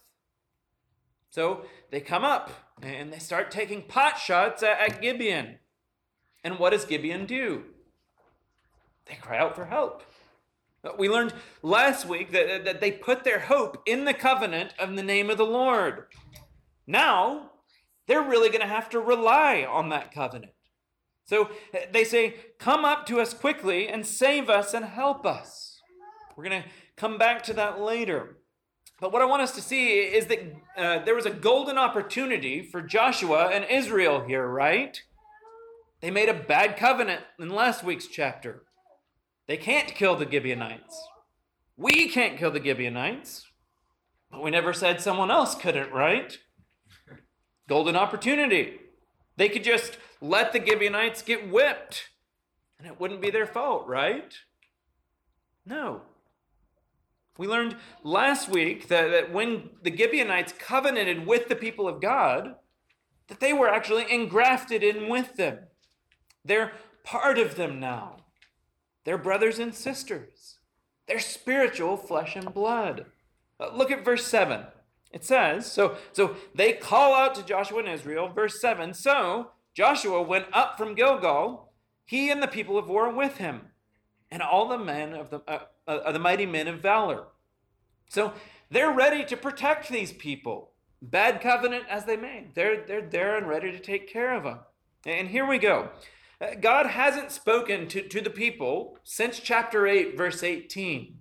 So 1.35 1.63
they 1.91 2.01
come 2.01 2.23
up 2.23 2.53
and 2.81 3.13
they 3.13 3.19
start 3.19 3.51
taking 3.51 3.83
pot 3.83 4.19
shots 4.19 4.63
at, 4.63 4.79
at 4.79 5.03
Gibeon. 5.03 5.57
And 6.45 6.61
what 6.61 6.71
does 6.71 6.85
Gibeon 6.85 7.27
do? 7.27 7.65
They 9.07 9.17
cry 9.17 9.39
out 9.39 9.57
for 9.57 9.65
help. 9.65 10.05
We 10.97 11.09
learned 11.09 11.35
last 11.61 12.07
week 12.07 12.31
that, 12.31 12.65
that 12.65 12.81
they 12.81 12.93
put 12.93 13.25
their 13.25 13.41
hope 13.41 13.83
in 13.85 14.05
the 14.05 14.15
covenant 14.15 14.75
of 14.79 14.95
the 14.95 15.03
name 15.03 15.29
of 15.29 15.37
the 15.37 15.45
Lord. 15.45 16.05
Now, 16.87 17.51
they're 18.07 18.23
really 18.23 18.49
going 18.49 18.61
to 18.61 18.69
have 18.69 18.89
to 18.91 19.01
rely 19.01 19.67
on 19.69 19.89
that 19.89 20.15
covenant. 20.15 20.53
So 21.25 21.51
eh, 21.73 21.87
they 21.91 22.05
say, 22.05 22.37
Come 22.61 22.85
up 22.85 23.07
to 23.07 23.21
us 23.21 23.35
quickly 23.35 23.89
and 23.89 24.07
save 24.07 24.49
us 24.49 24.73
and 24.73 24.85
help 24.85 25.27
us. 25.27 25.81
We're 26.37 26.45
going 26.45 26.63
to 26.63 26.69
come 26.95 27.19
back 27.19 27.43
to 27.45 27.53
that 27.55 27.81
later. 27.81 28.37
But 29.05 29.13
what 29.13 29.21
I 29.21 29.27
want 29.27 29.43
us 29.43 29.53
to 29.57 29.61
see 29.61 29.99
is 29.99 30.29
that 30.29 30.41
uh, 30.79 31.05
there 31.05 31.15
was 31.15 31.27
a 31.27 31.31
golden 31.31 31.77
opportunity 31.77 32.63
for 32.63 32.81
Joshua 32.81 33.49
and 33.49 33.67
Israel 33.69 34.25
here, 34.27 34.49
right? 34.49 34.99
They 36.01 36.11
made 36.11 36.31
a 36.31 36.33
bad 36.33 36.79
covenant 36.79 37.21
in 37.39 37.51
last 37.51 37.85
week's 37.85 38.07
chapter. 38.07 38.63
They 39.47 39.59
can't 39.59 39.95
kill 39.95 40.17
the 40.17 40.25
Gibeonites. 40.25 41.07
We 41.77 42.09
can't 42.09 42.39
kill 42.39 42.51
the 42.51 42.65
Gibeonites. 42.65 43.45
But 44.31 44.43
we 44.43 44.51
never 44.51 44.73
said 44.73 45.03
someone 45.03 45.31
else 45.31 45.55
couldn't, 45.55 45.93
right? 45.93 46.39
Golden 47.69 47.97
opportunity. 47.97 48.79
They 49.37 49.51
could 49.51 49.65
just 49.65 49.99
let 50.23 50.55
the 50.55 50.65
Gibeonites 50.65 51.21
get 51.21 51.53
whipped, 51.53 52.05
and 52.79 52.89
it 52.89 52.99
wouldn't 52.99 53.21
be 53.21 53.31
their 53.31 53.47
fault, 53.47 53.87
right? 53.87 54.33
No. 55.67 56.05
We 57.37 57.47
learned 57.47 57.77
last 58.03 58.49
week 58.49 58.89
that, 58.89 59.11
that 59.11 59.33
when 59.33 59.71
the 59.83 59.95
Gibeonites 59.95 60.55
covenanted 60.59 61.27
with 61.27 61.49
the 61.49 61.57
people 61.57 61.89
of 61.89 62.01
God, 62.01 62.55
that 63.29 63.41
they 63.41 63.53
were 63.53 63.69
actually 63.69 64.11
engrafted 64.13 64.83
in 64.83 65.09
with 65.09 65.35
them. 65.37 65.59
They're 66.45 66.73
part 67.03 67.39
of 67.39 67.57
them 67.57 67.81
now. 67.81 68.19
They're 69.05 69.19
brothers 69.19 69.59
and 69.59 69.75
sisters. 69.75 70.59
They're 71.07 71.21
spiritual 71.21 71.97
flesh 71.97 72.37
and 72.37 72.53
blood. 72.53 73.07
Uh, 73.59 73.71
look 73.75 73.91
at 73.91 74.05
verse 74.05 74.27
7. 74.27 74.65
It 75.13 75.25
says, 75.25 75.71
so, 75.71 75.97
so 76.13 76.37
they 76.55 76.73
call 76.73 77.15
out 77.15 77.35
to 77.37 77.45
Joshua 77.45 77.81
and 77.81 77.89
Israel. 77.89 78.29
Verse 78.29 78.61
7 78.61 78.95
So 78.95 79.51
Joshua 79.75 80.23
went 80.23 80.47
up 80.53 80.77
from 80.77 80.95
Gilgal, 80.95 81.73
he 82.05 82.31
and 82.31 82.43
the 82.43 82.49
people 82.49 82.77
of 82.77 82.89
war 82.89 83.11
with 83.11 83.37
him, 83.37 83.63
and 84.31 84.43
all 84.43 84.69
the 84.69 84.79
men 84.79 85.15
of 85.15 85.31
the, 85.31 85.41
uh, 85.47 85.61
uh, 85.87 86.13
the 86.13 86.19
mighty 86.19 86.47
men 86.47 86.69
of 86.69 86.81
valor. 86.81 87.25
So 88.09 88.33
they're 88.71 88.93
ready 88.93 89.25
to 89.25 89.37
protect 89.37 89.89
these 89.89 90.13
people, 90.13 90.73
bad 91.03 91.41
covenant 91.41 91.85
as 91.89 92.05
they 92.05 92.17
may. 92.17 92.49
They're, 92.55 92.85
they're 92.87 93.09
there 93.09 93.37
and 93.37 93.49
ready 93.49 93.73
to 93.73 93.79
take 93.79 94.09
care 94.09 94.35
of 94.35 94.45
them. 94.45 94.61
And 95.07 95.29
here 95.29 95.47
we 95.47 95.59
go. 95.59 95.91
Uh, 96.41 96.55
God 96.61 96.87
hasn't 96.87 97.31
spoken 97.31 97.87
to, 97.89 98.03
to 98.09 98.21
the 98.21 98.31
people 98.31 98.99
since 99.05 99.39
chapter 99.39 99.87
8, 99.87 100.17
verse 100.17 100.43
18. 100.43 101.19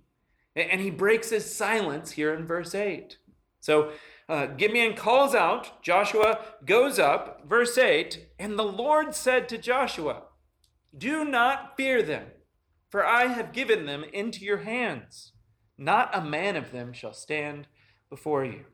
And 0.56 0.80
he 0.80 0.90
breaks 0.90 1.30
his 1.30 1.54
silence 1.54 2.12
here 2.12 2.32
in 2.32 2.46
verse 2.46 2.74
8. 2.74 3.18
So 3.60 3.92
uh, 4.28 4.46
Gibeon 4.46 4.94
calls 4.94 5.34
out, 5.34 5.82
Joshua 5.82 6.38
goes 6.64 6.98
up, 6.98 7.42
verse 7.46 7.76
8, 7.76 8.26
and 8.38 8.58
the 8.58 8.64
Lord 8.64 9.14
said 9.14 9.48
to 9.48 9.58
Joshua, 9.58 10.22
Do 10.96 11.24
not 11.24 11.76
fear 11.76 12.02
them, 12.02 12.26
for 12.94 13.04
I 13.04 13.26
have 13.26 13.52
given 13.52 13.86
them 13.86 14.04
into 14.12 14.44
your 14.44 14.58
hands. 14.58 15.32
Not 15.76 16.16
a 16.16 16.20
man 16.20 16.54
of 16.54 16.70
them 16.70 16.92
shall 16.92 17.12
stand 17.12 17.66
before 18.08 18.44
you. 18.44 18.66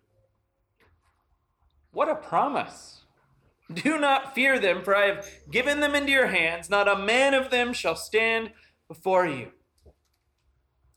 What 1.91 2.11
a 2.11 2.17
promise! 2.17 3.05
Do 3.73 3.97
not 3.97 4.35
fear 4.35 4.59
them, 4.59 4.85
for 4.85 4.95
I 4.95 5.07
have 5.07 5.27
given 5.51 5.81
them 5.81 5.95
into 5.95 6.13
your 6.13 6.27
hands. 6.27 6.69
Not 6.69 6.87
a 6.87 6.99
man 6.99 7.33
of 7.33 7.51
them 7.51 7.73
shall 7.73 7.97
stand 7.97 8.53
before 8.89 9.27
you. 9.27 9.53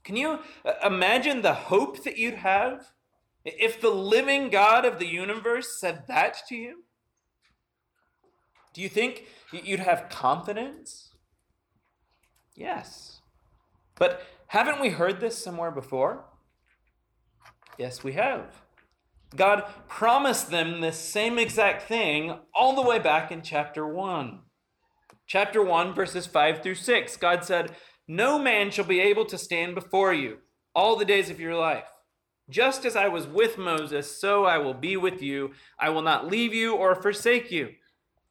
Can 0.04 0.18
you 0.18 0.40
uh, 0.66 0.74
imagine 0.86 1.44
the 1.44 1.54
hope 1.54 2.04
that 2.04 2.18
you'd 2.18 2.34
have 2.34 2.92
if 3.46 3.80
the 3.80 3.90
living 3.90 4.50
God 4.50 4.84
of 4.84 5.00
the 5.00 5.08
universe 5.08 5.80
said 5.80 6.08
that 6.10 6.40
to 6.50 6.56
you? 6.56 6.84
Do 8.74 8.82
you 8.82 8.90
think 8.90 9.28
you'd 9.54 9.80
have 9.80 10.10
confidence? 10.10 11.14
Yes. 12.54 13.13
But 14.04 14.22
haven't 14.48 14.82
we 14.82 14.90
heard 14.90 15.22
this 15.22 15.42
somewhere 15.42 15.72
before? 15.72 16.26
Yes, 17.78 18.04
we 18.04 18.12
have. 18.12 18.62
God 19.34 19.64
promised 19.88 20.52
them 20.52 20.82
this 20.82 21.00
same 21.00 21.40
exact 21.40 21.84
thing 21.84 22.38
all 22.54 22.76
the 22.76 22.82
way 22.82 23.00
back 23.00 23.32
in 23.32 23.42
chapter 23.42 23.88
1. 23.88 24.40
Chapter 25.26 25.64
1, 25.64 25.94
verses 25.94 26.26
5 26.26 26.62
through 26.62 26.76
6, 26.76 27.16
God 27.16 27.46
said, 27.46 27.78
No 28.06 28.38
man 28.38 28.72
shall 28.72 28.84
be 28.84 29.00
able 29.00 29.24
to 29.24 29.38
stand 29.38 29.74
before 29.74 30.14
you 30.14 30.40
all 30.76 30.98
the 30.98 31.06
days 31.06 31.30
of 31.30 31.40
your 31.40 31.56
life. 31.56 31.88
Just 32.50 32.84
as 32.84 32.98
I 32.98 33.08
was 33.08 33.26
with 33.26 33.58
Moses, 33.58 34.20
so 34.20 34.44
I 34.44 34.58
will 34.58 34.74
be 34.74 34.98
with 34.98 35.22
you. 35.22 35.52
I 35.80 35.92
will 35.92 36.02
not 36.02 36.28
leave 36.28 36.54
you 36.54 36.76
or 36.76 36.94
forsake 36.94 37.52
you. 37.52 37.70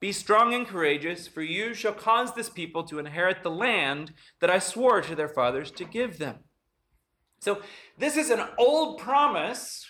Be 0.02 0.10
strong 0.10 0.52
and 0.52 0.66
courageous, 0.66 1.28
for 1.28 1.42
you 1.42 1.74
shall 1.74 1.92
cause 1.92 2.34
this 2.34 2.50
people 2.50 2.82
to 2.82 2.98
inherit 2.98 3.44
the 3.44 3.52
land 3.52 4.12
that 4.40 4.50
I 4.50 4.58
swore 4.58 5.00
to 5.00 5.14
their 5.14 5.28
fathers 5.28 5.70
to 5.70 5.84
give 5.84 6.18
them. 6.18 6.40
So, 7.38 7.62
this 7.96 8.16
is 8.16 8.28
an 8.28 8.42
old 8.58 8.98
promise 8.98 9.86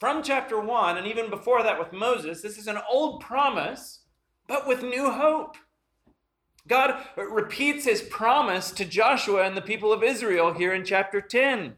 from 0.00 0.24
chapter 0.24 0.58
1, 0.58 0.98
and 0.98 1.06
even 1.06 1.30
before 1.30 1.62
that 1.62 1.78
with 1.78 1.92
Moses. 1.92 2.42
This 2.42 2.58
is 2.58 2.66
an 2.66 2.78
old 2.90 3.20
promise, 3.20 4.00
but 4.48 4.66
with 4.66 4.82
new 4.82 5.12
hope. 5.12 5.56
God 6.66 7.04
repeats 7.16 7.84
his 7.84 8.02
promise 8.02 8.72
to 8.72 8.84
Joshua 8.84 9.44
and 9.44 9.56
the 9.56 9.62
people 9.62 9.92
of 9.92 10.02
Israel 10.02 10.52
here 10.52 10.74
in 10.74 10.84
chapter 10.84 11.20
10. 11.20 11.74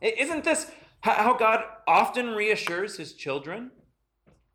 Isn't 0.00 0.42
this 0.42 0.72
how 1.02 1.36
God 1.36 1.62
often 1.86 2.30
reassures 2.30 2.96
his 2.96 3.12
children? 3.12 3.70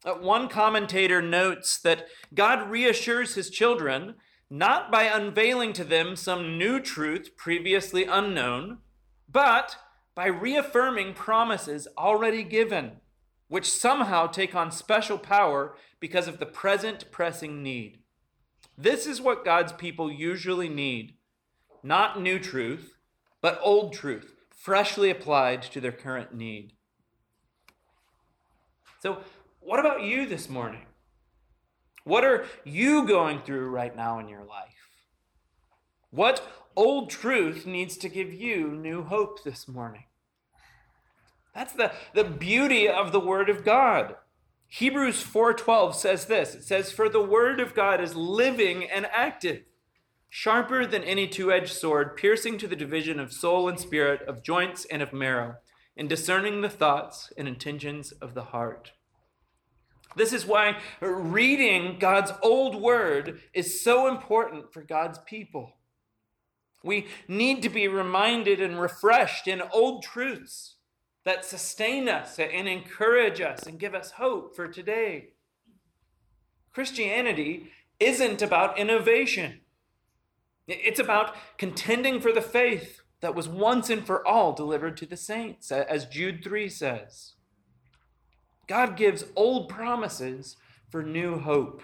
Uh, 0.06 0.14
one 0.14 0.48
commentator 0.48 1.22
notes 1.22 1.80
that 1.80 2.06
God 2.34 2.70
reassures 2.70 3.34
his 3.34 3.50
children 3.50 4.16
not 4.50 4.92
by 4.92 5.04
unveiling 5.04 5.74
to 5.74 5.84
them 5.84 6.16
some 6.16 6.60
new 6.60 6.80
truth 6.80 7.36
previously 7.36 8.06
unknown, 8.06 8.78
but 9.28 9.78
by 10.14 10.28
reaffirming 10.28 11.14
promises 11.14 11.88
already 11.98 12.44
given, 12.44 12.92
which 13.48 13.70
somehow 13.70 14.28
take 14.28 14.54
on 14.54 14.72
special 14.72 15.18
power 15.18 15.76
because 16.00 16.28
of 16.28 16.38
the 16.38 16.46
present 16.46 17.10
pressing 17.12 17.64
need. 17.64 18.00
This 18.78 19.08
is 19.08 19.20
what 19.20 19.44
God's 19.44 19.74
people 19.74 20.12
usually 20.12 20.70
need 20.70 21.16
not 21.82 22.20
new 22.20 22.40
truth, 22.40 22.96
but 23.42 23.60
old 23.62 23.94
truth 23.94 24.34
freshly 24.50 25.12
applied 25.12 25.62
to 25.62 25.80
their 25.80 25.92
current 25.92 26.34
need. 26.34 26.74
So, 29.04 29.20
what 29.66 29.80
about 29.80 30.04
you 30.04 30.28
this 30.28 30.48
morning? 30.48 30.86
What 32.04 32.24
are 32.24 32.46
you 32.64 33.08
going 33.08 33.42
through 33.42 33.70
right 33.70 33.96
now 33.96 34.20
in 34.20 34.30
your 34.30 34.44
life? 34.44 34.92
What 36.12 36.48
old 36.76 37.10
truth 37.10 37.66
needs 37.66 37.98
to 37.98 38.10
give 38.10 38.32
you 38.32 38.68
new 38.68 39.04
hope 39.04 39.44
this 39.44 39.68
morning? 39.68 40.04
That's 41.56 41.74
the, 41.74 41.92
the 42.14 42.24
beauty 42.24 42.88
of 42.88 43.12
the 43.12 43.20
Word 43.20 43.50
of 43.50 43.66
God. 43.66 44.16
Hebrews 44.68 45.24
4:12 45.24 45.96
says 45.96 46.26
this. 46.26 46.54
It 46.54 46.64
says, 46.64 46.92
"For 46.92 47.10
the 47.10 47.24
word 47.24 47.60
of 47.60 47.74
God 47.74 48.02
is 48.02 48.16
living 48.16 48.84
and 48.84 49.08
active, 49.08 49.64
sharper 50.30 50.86
than 50.86 51.04
any 51.04 51.28
two 51.28 51.52
edged 51.52 51.74
sword, 51.74 52.18
piercing 52.18 52.58
to 52.60 52.68
the 52.68 52.76
division 52.76 53.20
of 53.20 53.32
soul 53.34 53.70
and 53.70 53.80
spirit, 53.80 54.22
of 54.28 54.44
joints 54.44 54.86
and 54.86 55.02
of 55.02 55.14
marrow, 55.14 55.56
and 55.96 56.10
discerning 56.10 56.62
the 56.62 56.70
thoughts 56.70 57.32
and 57.38 57.48
intentions 57.48 58.12
of 58.12 58.34
the 58.34 58.46
heart. 58.46 58.92
This 60.16 60.34
is 60.34 60.46
why 60.46 60.78
reading 61.02 61.98
God's 62.00 62.32
old 62.42 62.76
word 62.76 63.42
is 63.54 63.82
so 63.82 64.08
important 64.08 64.72
for 64.74 64.82
God's 64.82 65.20
people. 65.20 65.74
We 66.84 67.08
need 67.28 67.62
to 67.64 67.70
be 67.70 67.88
reminded 67.88 68.62
and 68.62 68.80
refreshed 68.80 69.48
in 69.48 69.62
old 69.74 70.04
truths 70.04 70.76
that 71.24 71.44
sustain 71.44 72.08
us 72.08 72.38
and 72.38 72.68
encourage 72.68 73.42
us 73.42 73.64
and 73.64 73.80
give 73.80 73.96
us 73.96 74.12
hope 74.12 74.56
for 74.56 74.68
today. 74.68 75.30
Christianity 76.72 77.72
isn't 78.00 78.42
about 78.42 78.78
innovation. 78.78 79.62
It's 80.68 81.00
about 81.00 81.36
contending 81.58 82.20
for 82.20 82.32
the 82.32 82.42
faith 82.42 83.02
that 83.22 83.34
was 83.34 83.48
once 83.48 83.90
and 83.90 84.06
for 84.06 84.28
all 84.28 84.54
delivered 84.54 84.98
to 84.98 85.06
the 85.06 85.18
saints, 85.18 85.72
as 85.72 86.06
Jude 86.06 86.44
3 86.44 86.70
says. 86.70 87.35
God 88.68 88.98
gives 88.98 89.26
old 89.36 89.70
promises 89.70 90.58
for 90.90 91.04
new 91.04 91.40
hope. 91.40 91.84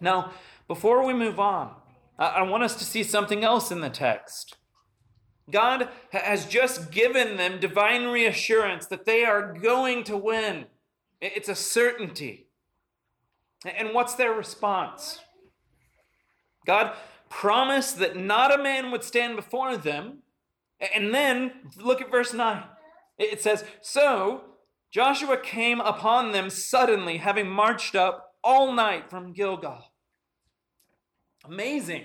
Now, 0.00 0.32
before 0.68 1.04
we 1.04 1.12
move 1.12 1.38
on, 1.38 1.74
I 2.18 2.42
want 2.42 2.62
us 2.62 2.76
to 2.76 2.84
see 2.84 3.02
something 3.02 3.44
else 3.44 3.70
in 3.70 3.80
the 3.80 3.90
text. 3.90 4.56
God 5.50 5.88
has 6.12 6.46
just 6.46 6.90
given 6.90 7.36
them 7.36 7.60
divine 7.60 8.04
reassurance 8.04 8.86
that 8.86 9.04
they 9.04 9.24
are 9.24 9.52
going 9.54 10.04
to 10.04 10.16
win. 10.16 10.66
It's 11.20 11.48
a 11.48 11.54
certainty. 11.54 12.46
And 13.64 13.92
what's 13.92 14.14
their 14.14 14.32
response? 14.32 15.20
God 16.66 16.94
promised 17.28 17.98
that 17.98 18.16
not 18.16 18.58
a 18.58 18.62
man 18.62 18.90
would 18.90 19.04
stand 19.04 19.36
before 19.36 19.76
them. 19.76 20.18
And 20.94 21.14
then 21.14 21.52
look 21.76 22.00
at 22.00 22.10
verse 22.10 22.32
9. 22.32 22.62
It 23.18 23.42
says, 23.42 23.64
So 23.82 24.42
Joshua 24.90 25.36
came 25.36 25.80
upon 25.80 26.32
them 26.32 26.50
suddenly, 26.50 27.18
having 27.18 27.48
marched 27.48 27.94
up 27.94 28.34
all 28.42 28.72
night 28.72 29.08
from 29.08 29.32
Gilgal. 29.32 29.84
Amazing. 31.44 32.04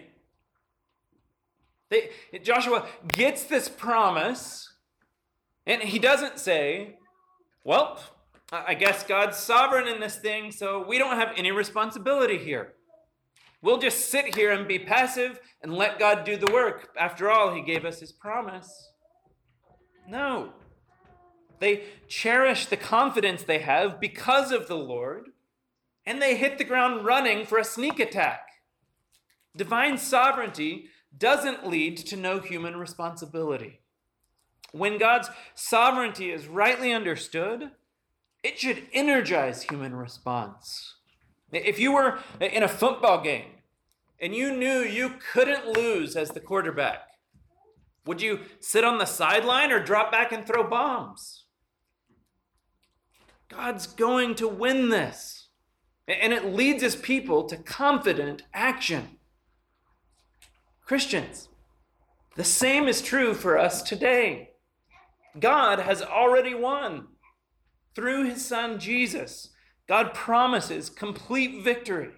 They, 1.89 2.10
Joshua 2.44 2.88
gets 3.08 3.44
this 3.44 3.70
promise, 3.70 4.74
and 5.65 5.82
he 5.82 6.00
doesn't 6.00 6.39
say, 6.39 6.98
Well, 7.63 8.00
I 8.51 8.75
guess 8.75 9.04
God's 9.04 9.38
sovereign 9.38 9.88
in 9.88 10.00
this 10.00 10.18
thing, 10.18 10.51
so 10.51 10.86
we 10.88 10.98
don't 10.98 11.18
have 11.18 11.34
any 11.36 11.51
responsibility 11.51 12.38
here. 12.38 12.74
We'll 13.62 13.80
just 13.80 14.10
sit 14.10 14.36
here 14.36 14.51
and 14.51 14.68
be 14.68 14.77
passive 14.77 15.39
and 15.63 15.74
let 15.74 15.98
God 15.98 16.24
do 16.24 16.38
the 16.38 16.51
work. 16.51 16.89
After 17.00 17.32
all, 17.32 17.54
He 17.54 17.62
gave 17.62 17.84
us 17.84 18.00
His 18.00 18.12
promise. 18.12 18.92
No. 20.08 20.54
They 21.59 21.83
cherish 22.07 22.65
the 22.65 22.77
confidence 22.77 23.43
they 23.43 23.59
have 23.59 24.00
because 24.00 24.51
of 24.51 24.67
the 24.67 24.77
Lord, 24.77 25.29
and 26.05 26.21
they 26.21 26.35
hit 26.35 26.57
the 26.57 26.63
ground 26.63 27.05
running 27.05 27.45
for 27.45 27.57
a 27.57 27.63
sneak 27.63 28.00
attack. 28.00 28.47
Divine 29.55 29.97
sovereignty 29.97 30.89
doesn't 31.17 31.67
lead 31.67 31.97
to 31.97 32.17
no 32.17 32.39
human 32.39 32.75
responsibility. 32.75 33.79
When 34.71 34.97
God's 34.97 35.29
sovereignty 35.53 36.31
is 36.31 36.47
rightly 36.47 36.91
understood, 36.91 37.71
it 38.43 38.59
should 38.59 38.83
energize 38.91 39.63
human 39.63 39.95
response. 39.95 40.95
If 41.51 41.79
you 41.79 41.93
were 41.93 42.19
in 42.41 42.63
a 42.63 42.67
football 42.67 43.24
game 43.24 43.51
and 44.19 44.35
you 44.35 44.51
knew 44.55 44.79
you 44.79 45.13
couldn't 45.31 45.67
lose 45.77 46.17
as 46.17 46.31
the 46.31 46.41
quarterback, 46.41 47.07
would 48.05 48.21
you 48.21 48.41
sit 48.59 48.83
on 48.83 48.97
the 48.97 49.05
sideline 49.05 49.71
or 49.71 49.81
drop 49.81 50.12
back 50.12 50.31
and 50.31 50.45
throw 50.45 50.67
bombs? 50.67 51.44
God's 53.55 53.88
going 53.88 54.35
to 54.35 54.47
win 54.47 54.89
this. 54.89 55.47
And 56.07 56.33
it 56.33 56.45
leads 56.45 56.83
his 56.83 56.95
people 56.95 57.45
to 57.45 57.57
confident 57.57 58.43
action. 58.53 59.17
Christians, 60.83 61.47
the 62.35 62.43
same 62.43 62.88
is 62.88 63.01
true 63.01 63.33
for 63.33 63.57
us 63.57 63.81
today. 63.81 64.51
God 65.39 65.79
has 65.79 66.01
already 66.01 66.53
won. 66.53 67.07
Through 67.95 68.25
his 68.25 68.45
son 68.45 68.77
Jesus, 68.77 69.50
God 69.88 70.13
promises 70.13 70.89
complete 70.89 71.63
victory 71.63 72.12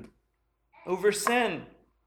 over 0.88 1.12
sin, 1.12 1.63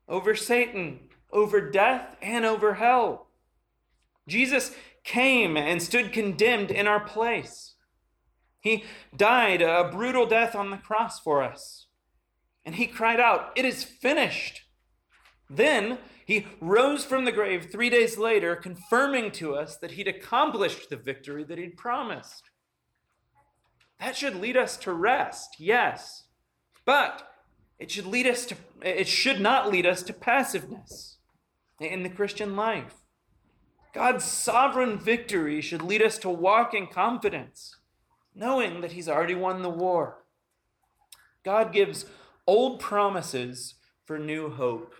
over 0.09 0.35
Satan, 0.35 1.09
over 1.33 1.71
death, 1.71 2.17
and 2.21 2.45
over 2.45 2.75
hell. 2.75 3.29
Jesus 4.27 4.75
came 5.05 5.57
and 5.57 5.81
stood 5.81 6.13
condemned 6.13 6.71
in 6.71 6.87
our 6.87 7.01
place. 7.01 7.70
He 8.61 8.85
died 9.17 9.63
a 9.63 9.89
brutal 9.91 10.27
death 10.27 10.55
on 10.55 10.71
the 10.71 10.77
cross 10.77 11.19
for 11.19 11.43
us. 11.43 11.87
And 12.65 12.75
he 12.75 12.87
cried 12.87 13.21
out, 13.21 13.53
It 13.57 13.65
is 13.65 13.85
finished. 13.85 14.63
Then 15.49 15.99
he 16.25 16.47
rose 16.61 17.05
from 17.05 17.25
the 17.25 17.33
grave 17.33 17.71
three 17.73 17.91
days 17.91 18.17
later, 18.17 18.55
confirming 18.55 19.33
to 19.33 19.55
us 19.55 19.77
that 19.79 19.93
he'd 19.93 20.07
accomplished 20.07 20.89
the 20.89 20.97
victory 20.97 21.43
that 21.45 21.59
he'd 21.59 21.77
promised. 21.77 22.51
That 23.99 24.17
should 24.17 24.37
lead 24.37 24.57
us 24.57 24.77
to 24.79 24.93
rest, 24.93 25.57
yes. 25.59 26.25
But 26.85 27.29
it 27.79 27.91
should 27.91 28.07
lead 28.07 28.27
us 28.27 28.47
to 28.47 28.57
it 28.83 29.09
should 29.09 29.41
not 29.41 29.71
lead 29.71 29.87
us 29.87 30.03
to 30.05 30.13
passiveness 30.13 31.19
in 31.81 32.03
the 32.03 32.09
Christian 32.09 32.55
life. 32.55 32.95
God's 33.93 34.25
sovereign 34.25 34.99
victory 34.99 35.61
should 35.61 35.83
lead 35.83 36.03
us 36.03 36.17
to 36.19 36.31
walk 36.31 36.75
in 36.75 36.87
confidence, 36.87 37.77
knowing 38.41 38.81
that 38.81 38.93
he's 38.93 39.09
already 39.09 39.35
won 39.35 39.63
the 39.63 39.71
war. 39.71 40.25
God 41.45 41.73
gives 41.73 42.07
old 42.47 42.81
promises 42.81 43.75
for 44.07 44.19
new 44.19 44.51
hope. 44.51 44.95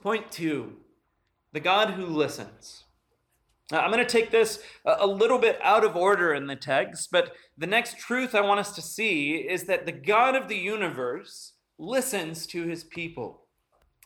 Point 0.00 0.30
2. 0.30 0.72
The 1.52 1.60
God 1.60 1.90
who 1.90 2.06
listens. 2.06 2.84
Now, 3.72 3.80
I'm 3.80 3.92
going 3.92 4.04
to 4.04 4.10
take 4.10 4.30
this 4.30 4.62
a 4.84 5.06
little 5.06 5.38
bit 5.38 5.58
out 5.62 5.84
of 5.84 5.96
order 5.96 6.32
in 6.32 6.46
the 6.46 6.56
text, 6.56 7.10
but 7.12 7.34
the 7.58 7.66
next 7.66 7.98
truth 7.98 8.34
I 8.34 8.40
want 8.40 8.60
us 8.60 8.74
to 8.74 8.82
see 8.82 9.34
is 9.34 9.64
that 9.64 9.86
the 9.86 9.92
God 9.92 10.34
of 10.34 10.48
the 10.48 10.56
universe 10.56 11.52
listens 11.78 12.46
to 12.48 12.66
his 12.66 12.82
people. 12.84 13.42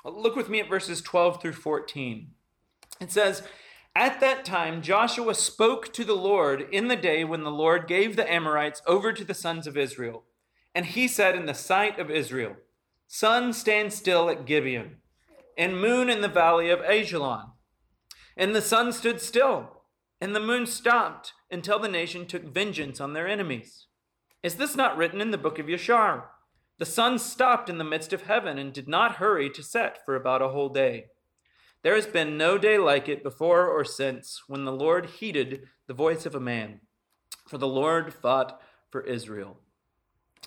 Look 0.05 0.37
with 0.37 0.51
me 0.51 0.61
at 0.61 0.69
verses 0.69 1.01
12 1.01 1.41
through 1.41 1.55
14. 1.55 2.31
It 3.01 3.11
says, 3.11 3.43
At 3.97 4.19
that 4.21 4.45
time, 4.45 4.83
Joshua 4.83 5.35
spoke 5.35 5.93
to 5.93 6.05
the 6.05 6.17
Lord 6.17 6.67
in 6.73 6.89
the 6.89 6.97
day 6.97 7.23
when 7.23 7.45
the 7.45 7.51
Lord 7.51 7.87
gave 7.87 8.17
the 8.17 8.31
Amorites 8.31 8.83
over 8.87 9.13
to 9.13 9.25
the 9.25 9.35
sons 9.35 9.69
of 9.69 9.77
Israel. 9.77 10.25
And 10.75 10.87
he 10.87 11.07
said 11.07 11.37
in 11.37 11.47
the 11.47 11.55
sight 11.55 12.01
of 12.01 12.11
Israel, 12.11 12.57
Sun, 13.07 13.53
stand 13.53 13.93
still 13.93 14.29
at 14.29 14.47
Gibeon, 14.47 14.97
and 15.57 15.81
moon 15.81 16.11
in 16.11 16.23
the 16.23 16.29
valley 16.29 16.71
of 16.71 16.81
Ajalon. 16.81 17.53
And 18.37 18.53
the 18.53 18.63
sun 18.63 18.93
stood 18.93 19.21
still, 19.21 19.83
and 20.21 20.35
the 20.35 20.41
moon 20.41 20.67
stopped 20.67 21.33
until 21.49 21.79
the 21.79 21.89
nation 21.89 22.27
took 22.27 22.43
vengeance 22.43 23.01
on 23.01 23.13
their 23.13 23.29
enemies. 23.29 23.87
Is 24.43 24.57
this 24.57 24.75
not 24.75 24.97
written 24.97 25.21
in 25.21 25.31
the 25.31 25.39
book 25.39 25.61
of 25.61 25.67
Yashar? 25.67 26.25
The 26.79 26.87
sun 26.87 27.21
stopped 27.21 27.71
in 27.71 27.79
the 27.79 27.85
midst 27.85 28.13
of 28.13 28.23
heaven 28.23 28.59
and 28.59 28.73
did 28.73 28.89
not 28.89 29.17
hurry 29.17 29.49
to 29.51 29.63
set 29.63 30.05
for 30.05 30.17
about 30.17 30.43
a 30.43 30.49
whole 30.49 30.71
day. 30.71 31.07
There 31.85 31.95
has 31.95 32.07
been 32.07 32.39
no 32.39 32.57
day 32.57 32.79
like 32.79 33.11
it 33.11 33.23
before 33.23 33.69
or 33.69 33.85
since 33.85 34.43
when 34.49 34.65
the 34.65 34.73
Lord 34.73 35.05
heeded 35.07 35.65
the 35.87 35.93
voice 35.93 36.25
of 36.25 36.35
a 36.35 36.41
man, 36.41 36.81
for 37.47 37.59
the 37.59 37.69
Lord 37.69 38.15
fought 38.15 38.59
for 38.91 39.03
Israel. 39.03 39.59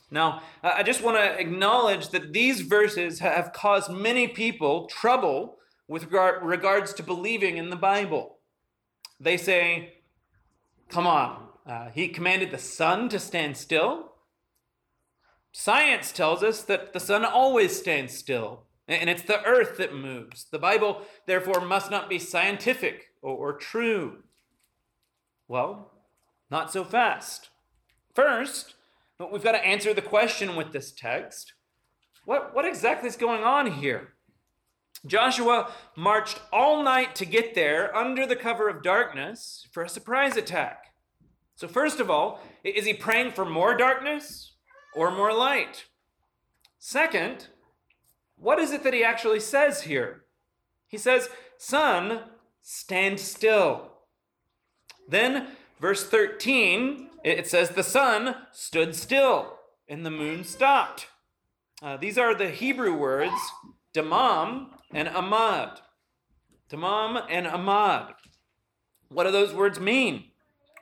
Now, 0.10 0.42
I 0.64 0.82
just 0.82 1.04
want 1.04 1.18
to 1.18 1.40
acknowledge 1.40 2.10
that 2.10 2.34
these 2.34 2.62
verses 2.62 3.20
have 3.20 3.54
caused 3.54 3.92
many 3.92 4.28
people 4.28 4.88
trouble 4.88 5.58
with 5.88 6.06
regard, 6.06 6.44
regards 6.44 6.94
to 6.96 7.04
believing 7.04 7.58
in 7.58 7.70
the 7.70 7.76
Bible. 7.76 8.40
They 9.20 9.38
say, 9.38 10.02
come 10.90 11.06
on, 11.06 11.50
uh, 11.68 11.90
he 11.94 12.08
commanded 12.08 12.50
the 12.50 12.58
sun 12.58 13.10
to 13.10 13.20
stand 13.20 13.58
still. 13.58 14.14
Science 15.52 16.12
tells 16.12 16.42
us 16.42 16.64
that 16.64 16.94
the 16.94 17.00
sun 17.00 17.26
always 17.26 17.78
stands 17.78 18.18
still, 18.18 18.67
and 18.88 19.10
it's 19.10 19.24
the 19.24 19.44
earth 19.44 19.78
that 19.78 19.94
moves. 19.94 20.46
The 20.52 20.60
Bible, 20.60 21.02
therefore, 21.26 21.62
must 21.62 21.92
not 21.92 22.10
be 22.10 22.20
scientific 22.20 23.08
or, 23.22 23.54
true. 23.58 24.24
Well, 25.48 25.92
not 26.50 26.72
so 26.72 26.86
fast. 26.86 27.50
First, 28.16 28.76
we've 29.32 29.44
got 29.44 29.52
to 29.52 29.66
answer 29.66 29.94
the 29.94 30.02
question 30.02 30.56
with 30.56 30.72
this 30.72 30.92
text 30.92 31.54
what, 32.26 32.54
what 32.54 32.66
exactly 32.66 33.08
is 33.08 33.16
going 33.16 33.44
on 33.46 33.72
here? 33.72 34.10
Joshua 35.06 35.72
marched 35.96 36.42
all 36.52 36.84
night 36.84 37.16
to 37.16 37.26
get 37.26 37.56
there 37.56 37.96
under 37.96 38.26
the 38.26 38.36
cover 38.36 38.68
of 38.68 38.84
darkness 38.84 39.66
for 39.72 39.84
a 39.84 39.90
surprise 39.90 40.36
attack. 40.36 40.94
So, 41.56 41.70
first 41.70 42.02
of 42.02 42.10
all, 42.10 42.42
is 42.66 42.86
he 42.86 42.94
praying 42.94 43.32
for 43.32 43.46
more 43.46 43.78
darkness 43.78 44.52
or 44.94 45.10
more 45.10 45.34
light? 45.34 45.86
Second, 46.80 47.48
what 48.40 48.60
is 48.60 48.72
it 48.72 48.84
that 48.84 48.94
he 48.94 49.04
actually 49.04 49.40
says 49.40 49.82
here? 49.82 50.24
He 50.88 50.98
says, 50.98 51.30
Sun, 51.58 52.22
stand 52.62 53.20
still. 53.20 53.92
Then, 55.08 55.48
verse 55.80 56.08
13, 56.08 57.10
it 57.24 57.48
says, 57.48 57.70
The 57.70 57.84
sun 57.84 58.36
stood 58.52 58.96
still 58.96 59.58
and 59.88 60.06
the 60.06 60.12
moon 60.12 60.44
stopped. 60.44 61.08
Uh, 61.82 61.98
these 61.98 62.18
are 62.18 62.34
the 62.34 62.50
Hebrew 62.50 62.96
words 62.96 63.34
damam 63.94 64.68
and 64.94 65.08
amad. 65.08 65.80
Damam 66.70 67.24
and 67.30 67.48
amad. 67.48 68.14
What 69.10 69.24
do 69.24 69.32
those 69.32 69.54
words 69.54 69.80
mean? 69.80 70.26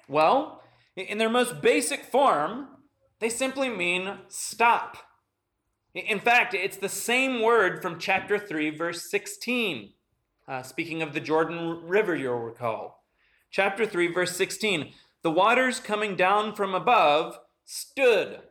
Well, 0.08 0.64
in 0.96 1.18
their 1.18 1.30
most 1.30 1.62
basic 1.62 2.06
form, 2.06 2.68
they 3.20 3.30
simply 3.30 3.70
mean 3.70 4.20
stop. 4.28 4.98
In 5.96 6.20
fact, 6.20 6.54
it's 6.54 6.76
the 6.76 6.90
same 6.90 7.42
word 7.42 7.82
from 7.82 8.00
chapter 8.00 8.38
3, 8.38 8.72
verse 8.72 9.10
16. 9.10 9.94
Uh, 10.46 10.62
speaking 10.62 11.02
of 11.02 11.14
the 11.14 11.22
Jordan 11.22 11.88
River, 11.88 12.14
you'll 12.14 12.38
recall. 12.38 13.06
Chapter 13.50 13.86
3, 13.86 14.12
verse 14.12 14.36
16. 14.36 14.92
The 15.24 15.32
waters 15.32 15.80
coming 15.80 16.18
down 16.18 16.54
from 16.54 16.76
above 16.76 17.40
stood, 17.64 18.42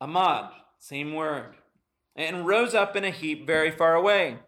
amad, 0.00 0.50
same 0.78 1.14
word, 1.14 1.54
and 2.14 2.46
rose 2.46 2.74
up 2.74 2.94
in 2.94 3.04
a 3.04 3.10
heap 3.10 3.46
very 3.46 3.70
far 3.70 3.94
away. 3.94 4.40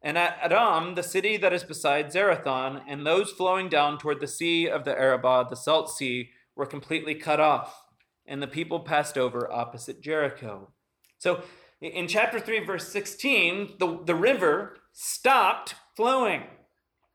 And 0.00 0.16
at 0.16 0.38
Adam, 0.40 0.94
the 0.94 1.02
city 1.02 1.36
that 1.38 1.52
is 1.52 1.64
beside 1.64 2.12
Zarethan, 2.12 2.82
and 2.86 3.04
those 3.04 3.32
flowing 3.32 3.68
down 3.68 3.98
toward 3.98 4.20
the 4.20 4.28
sea 4.28 4.68
of 4.68 4.84
the 4.84 4.96
Arabah, 4.96 5.48
the 5.50 5.56
salt 5.56 5.90
sea, 5.90 6.30
were 6.54 6.66
completely 6.66 7.16
cut 7.16 7.40
off, 7.40 7.82
and 8.24 8.40
the 8.40 8.46
people 8.46 8.78
passed 8.78 9.18
over 9.18 9.50
opposite 9.50 10.00
Jericho. 10.00 10.70
So 11.18 11.42
in 11.80 12.08
chapter 12.08 12.40
3, 12.40 12.60
verse 12.60 12.88
16, 12.88 13.74
the, 13.78 14.00
the 14.04 14.14
river 14.14 14.76
stopped 14.92 15.74
flowing. 15.94 16.44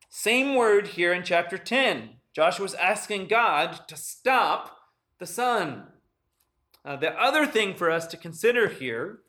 Same 0.10 0.56
word 0.56 0.90
here 0.90 1.14
in 1.14 1.24
chapter 1.24 1.58
10. 1.58 2.18
Joshua's 2.34 2.76
asking 2.76 3.28
God 3.28 3.88
to 3.88 3.96
stop 3.96 4.78
the 5.20 5.26
sun. 5.26 5.88
Uh, 6.84 6.96
the 6.96 7.12
other 7.20 7.46
thing 7.46 7.74
for 7.74 7.90
us 7.90 8.08
to 8.08 8.18
consider 8.18 8.68
here 8.68 9.20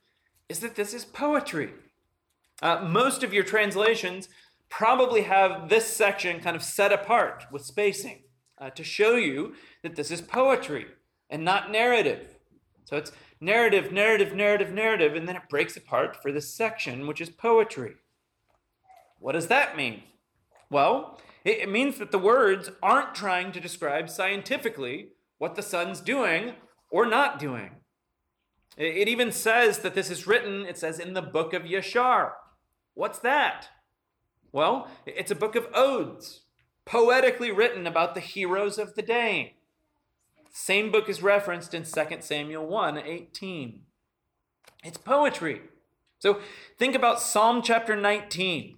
is 0.49 0.61
that 0.61 0.77
this 0.77 0.95
is 0.95 1.05
poetry. 1.05 1.73
Uh, 2.61 2.87
most 2.89 3.23
of 3.23 3.33
your 3.33 3.45
translations 3.45 4.29
probably 4.69 5.23
have 5.23 5.69
this 5.69 5.87
section 5.87 6.41
kind 6.41 6.57
of 6.57 6.63
set 6.63 6.93
apart 6.93 7.45
with 7.51 7.65
spacing 7.65 8.23
uh, 8.59 8.71
to 8.71 8.85
show 8.85 9.17
you 9.17 9.55
that 9.83 9.97
this 9.97 10.11
is 10.11 10.21
poetry 10.21 10.87
and 11.29 11.45
not 11.45 11.71
narrative. 11.71 12.37
So 12.85 12.97
it's 12.97 13.13
narrative, 13.43 13.91
narrative, 13.91 14.35
narrative, 14.35 14.73
narrative, 14.73 15.17
and 15.17 15.29
then 15.29 15.37
it 15.37 15.49
breaks 15.51 15.77
apart 15.77 16.17
for 16.23 16.31
this 16.31 16.55
section, 16.55 17.07
which 17.09 17.21
is 17.21 17.29
poetry. 17.29 17.97
What 19.19 19.33
does 19.33 19.49
that 19.49 19.77
mean? 19.77 20.05
Well, 20.71 21.21
it 21.45 21.69
means 21.69 21.99
that 21.99 22.13
the 22.13 22.19
words 22.19 22.71
aren't 22.83 23.17
trying 23.17 23.51
to 23.53 23.61
describe 23.61 24.09
scientifically 24.09 25.09
what 25.39 25.57
the 25.57 25.63
sun's 25.63 26.01
doing 26.01 26.53
or 26.89 27.05
not 27.05 27.41
doing. 27.41 27.71
It 28.77 29.09
even 29.09 29.33
says 29.33 29.81
that 29.81 29.95
this 29.95 30.09
is 30.09 30.27
written, 30.27 30.65
it 30.65 30.79
says 30.79 31.01
in 31.01 31.13
the 31.13 31.21
book 31.21 31.53
of 31.53 31.63
Yashar. 31.63 32.31
What's 32.95 33.19
that? 33.19 33.69
Well, 34.53 34.89
it's 35.05 35.31
a 35.33 35.37
book 35.37 35.57
of 35.57 35.67
odes, 35.75 36.43
poetically 36.85 37.51
written 37.51 37.87
about 37.87 38.15
the 38.15 38.21
heroes 38.21 38.79
of 38.79 38.95
the 38.95 39.03
day. 39.03 39.57
Same 40.53 40.93
book 40.93 41.09
is 41.09 41.23
referenced 41.23 41.73
in 41.73 41.85
2 41.85 42.19
Samuel 42.21 42.67
1 42.67 42.99
18. 42.99 43.81
It's 44.85 44.99
poetry. 44.99 45.63
So 46.19 46.41
think 46.79 46.95
about 46.95 47.21
Psalm 47.21 47.63
chapter 47.63 47.97
19. 47.97 48.77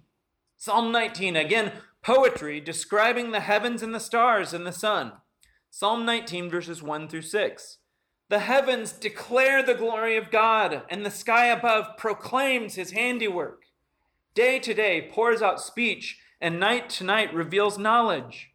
Psalm 0.57 0.91
19, 0.93 1.35
again, 1.35 1.73
poetry 2.01 2.61
describing 2.61 3.31
the 3.31 3.41
heavens 3.41 3.83
and 3.83 3.93
the 3.93 3.99
stars 3.99 4.53
and 4.53 4.65
the 4.65 4.71
sun. 4.71 5.11
Psalm 5.69 6.05
19, 6.05 6.49
verses 6.49 6.81
1 6.81 7.09
through 7.09 7.21
6. 7.21 7.77
The 8.29 8.39
heavens 8.39 8.93
declare 8.93 9.61
the 9.61 9.75
glory 9.75 10.15
of 10.15 10.31
God, 10.31 10.83
and 10.89 11.05
the 11.05 11.11
sky 11.11 11.47
above 11.47 11.97
proclaims 11.97 12.75
his 12.75 12.91
handiwork. 12.91 13.63
Day 14.33 14.59
to 14.59 14.73
day 14.73 15.09
pours 15.11 15.41
out 15.41 15.61
speech, 15.61 16.19
and 16.39 16.59
night 16.59 16.89
to 16.91 17.03
night 17.03 17.33
reveals 17.33 17.77
knowledge. 17.77 18.54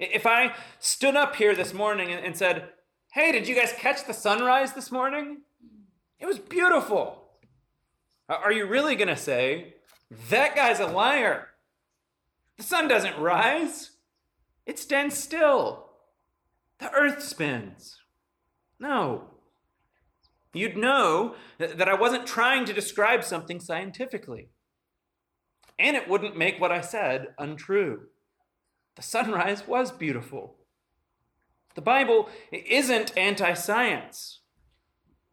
If 0.00 0.26
I 0.26 0.54
stood 0.78 1.14
up 1.14 1.36
here 1.36 1.54
this 1.54 1.74
morning 1.74 2.10
and 2.10 2.34
said, 2.34 2.70
Hey, 3.12 3.32
did 3.32 3.46
you 3.46 3.54
guys 3.54 3.74
catch 3.76 4.06
the 4.06 4.14
sunrise 4.14 4.72
this 4.72 4.90
morning? 4.90 5.42
It 6.18 6.26
was 6.26 6.38
beautiful. 6.38 7.24
Uh, 8.26 8.38
are 8.42 8.52
you 8.52 8.66
really 8.66 8.96
going 8.96 9.08
to 9.08 9.16
say, 9.16 9.74
That 10.30 10.56
guy's 10.56 10.80
a 10.80 10.86
liar? 10.86 11.48
The 12.56 12.62
sun 12.62 12.88
doesn't 12.88 13.18
rise, 13.18 13.90
it 14.64 14.78
stands 14.78 15.18
still. 15.18 15.90
The 16.78 16.90
earth 16.92 17.22
spins. 17.22 17.98
No. 18.78 19.24
You'd 20.54 20.78
know 20.78 21.34
that 21.58 21.88
I 21.88 21.94
wasn't 21.94 22.26
trying 22.26 22.64
to 22.64 22.72
describe 22.72 23.22
something 23.22 23.60
scientifically. 23.60 24.48
And 25.78 25.94
it 25.94 26.08
wouldn't 26.08 26.38
make 26.38 26.58
what 26.58 26.72
I 26.72 26.80
said 26.80 27.28
untrue. 27.38 28.08
The 28.96 29.02
sunrise 29.02 29.66
was 29.66 29.92
beautiful. 29.92 30.56
The 31.74 31.80
Bible 31.80 32.28
isn't 32.52 33.16
anti 33.16 33.54
science, 33.54 34.40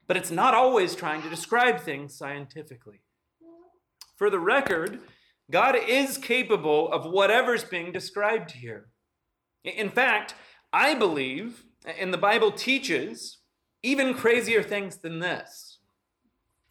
but 0.07 0.17
it's 0.17 0.31
not 0.31 0.53
always 0.53 0.95
trying 0.95 1.21
to 1.23 1.29
describe 1.29 1.81
things 1.81 2.17
scientifically. 2.17 3.01
For 4.15 4.29
the 4.29 4.39
record, 4.39 4.99
God 5.49 5.75
is 5.75 6.17
capable 6.17 6.91
of 6.91 7.11
whatever's 7.11 7.63
being 7.63 7.91
described 7.91 8.51
here. 8.51 8.89
In 9.63 9.89
fact, 9.89 10.35
I 10.71 10.95
believe, 10.95 11.63
and 11.85 12.13
the 12.13 12.17
Bible 12.17 12.51
teaches, 12.51 13.39
even 13.83 14.13
crazier 14.13 14.61
things 14.61 14.97
than 14.97 15.19
this. 15.19 15.79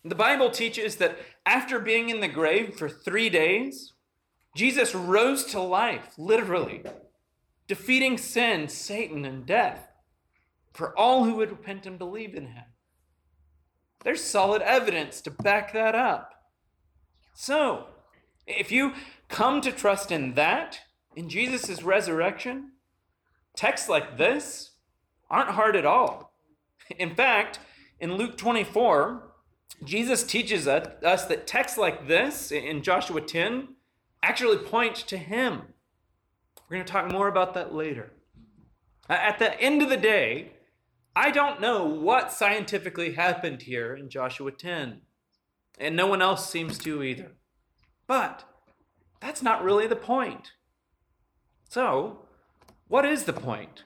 The 0.04 0.14
Bible 0.14 0.50
teaches 0.50 0.96
that 0.96 1.18
after 1.44 1.80
being 1.80 2.10
in 2.10 2.20
the 2.20 2.28
grave 2.28 2.76
for 2.76 2.88
three 2.88 3.28
days, 3.28 3.94
Jesus 4.56 4.94
rose 4.94 5.44
to 5.44 5.60
life, 5.60 6.14
literally, 6.16 6.82
defeating 7.68 8.16
sin, 8.16 8.68
Satan, 8.68 9.26
and 9.26 9.44
death 9.44 9.92
for 10.72 10.98
all 10.98 11.24
who 11.24 11.36
would 11.36 11.50
repent 11.50 11.84
and 11.84 11.98
believe 11.98 12.34
in 12.34 12.46
him. 12.46 12.64
There's 14.02 14.22
solid 14.22 14.62
evidence 14.62 15.20
to 15.22 15.30
back 15.30 15.74
that 15.74 15.94
up. 15.94 16.32
So, 17.34 17.88
if 18.46 18.72
you 18.72 18.94
come 19.28 19.60
to 19.60 19.70
trust 19.70 20.10
in 20.10 20.34
that, 20.34 20.78
in 21.14 21.28
Jesus' 21.28 21.82
resurrection, 21.82 22.72
texts 23.54 23.90
like 23.90 24.16
this 24.16 24.70
aren't 25.28 25.50
hard 25.50 25.76
at 25.76 25.84
all. 25.84 26.32
In 26.98 27.14
fact, 27.14 27.58
in 28.00 28.14
Luke 28.14 28.38
24, 28.38 29.22
Jesus 29.84 30.22
teaches 30.24 30.66
us 30.66 31.26
that 31.26 31.46
texts 31.46 31.76
like 31.76 32.08
this 32.08 32.50
in 32.50 32.82
Joshua 32.82 33.20
10 33.20 33.75
actually 34.22 34.58
point 34.58 34.96
to 34.96 35.16
him. 35.16 35.62
We're 36.68 36.76
going 36.76 36.86
to 36.86 36.92
talk 36.92 37.10
more 37.10 37.28
about 37.28 37.54
that 37.54 37.74
later. 37.74 38.12
At 39.08 39.38
the 39.38 39.58
end 39.60 39.82
of 39.82 39.88
the 39.88 39.96
day, 39.96 40.52
I 41.14 41.30
don't 41.30 41.60
know 41.60 41.84
what 41.84 42.32
scientifically 42.32 43.12
happened 43.12 43.62
here 43.62 43.94
in 43.94 44.10
Joshua 44.10 44.50
10, 44.50 45.00
and 45.78 45.96
no 45.96 46.06
one 46.06 46.20
else 46.20 46.50
seems 46.50 46.76
to 46.78 47.02
either. 47.02 47.32
But 48.06 48.44
that's 49.20 49.42
not 49.42 49.62
really 49.62 49.86
the 49.86 49.96
point. 49.96 50.52
So, 51.68 52.26
what 52.88 53.04
is 53.04 53.24
the 53.24 53.32
point? 53.32 53.84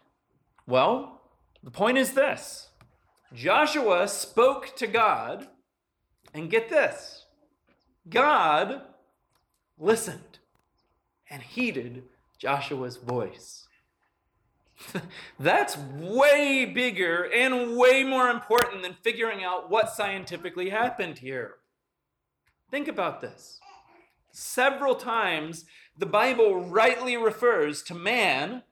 Well, 0.67 1.23
the 1.63 1.71
point 1.71 1.99
is 1.99 2.13
this 2.13 2.71
Joshua 3.35 4.09
spoke 4.09 4.75
to 4.77 4.87
God, 4.87 5.49
and 6.35 6.51
get 6.51 6.69
this 6.69 7.27
God 8.09 8.83
listened 9.81 10.39
and 11.29 11.43
heeded 11.43 12.05
Joshua's 12.39 12.97
voice. 12.97 13.67
That's 15.39 15.77
way 15.77 16.65
bigger 16.65 17.29
and 17.35 17.77
way 17.77 18.05
more 18.05 18.29
important 18.29 18.83
than 18.83 18.97
figuring 19.03 19.43
out 19.45 19.71
what 19.71 19.91
scientifically 19.91 20.71
happened 20.71 21.19
here. 21.19 21.57
Think 22.71 22.89
about 22.89 23.21
this. 23.21 23.61
Several 24.31 24.95
times, 24.95 25.65
the 25.99 26.07
Bible 26.07 26.65
rightly 26.65 27.17
refers 27.17 27.83
to 27.85 27.95
man 27.95 28.63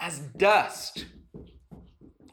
as 0.00 0.18
dust. 0.18 1.04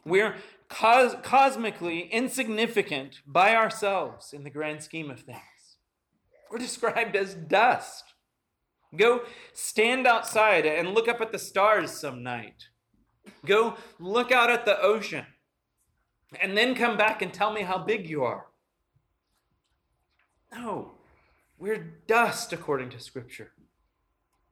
We're 0.04 0.36
cos- 0.68 1.16
cosmically 1.22 2.08
insignificant 2.10 3.20
by 3.26 3.54
ourselves 3.54 4.32
in 4.32 4.44
the 4.44 4.50
grand 4.50 4.82
scheme 4.82 5.10
of 5.10 5.20
things. 5.20 5.40
We're 6.50 6.58
described 6.58 7.14
as 7.14 7.34
dust. 7.34 8.09
Go 8.96 9.22
stand 9.52 10.06
outside 10.06 10.66
and 10.66 10.94
look 10.94 11.08
up 11.08 11.20
at 11.20 11.32
the 11.32 11.38
stars 11.38 11.92
some 11.92 12.22
night. 12.22 12.68
Go 13.46 13.76
look 13.98 14.32
out 14.32 14.50
at 14.50 14.64
the 14.64 14.80
ocean. 14.80 15.26
And 16.40 16.56
then 16.56 16.74
come 16.74 16.96
back 16.96 17.22
and 17.22 17.32
tell 17.32 17.52
me 17.52 17.62
how 17.62 17.78
big 17.78 18.08
you 18.08 18.24
are. 18.24 18.46
No, 20.52 20.92
we're 21.58 21.94
dust 22.06 22.52
according 22.52 22.90
to 22.90 23.00
Scripture. 23.00 23.52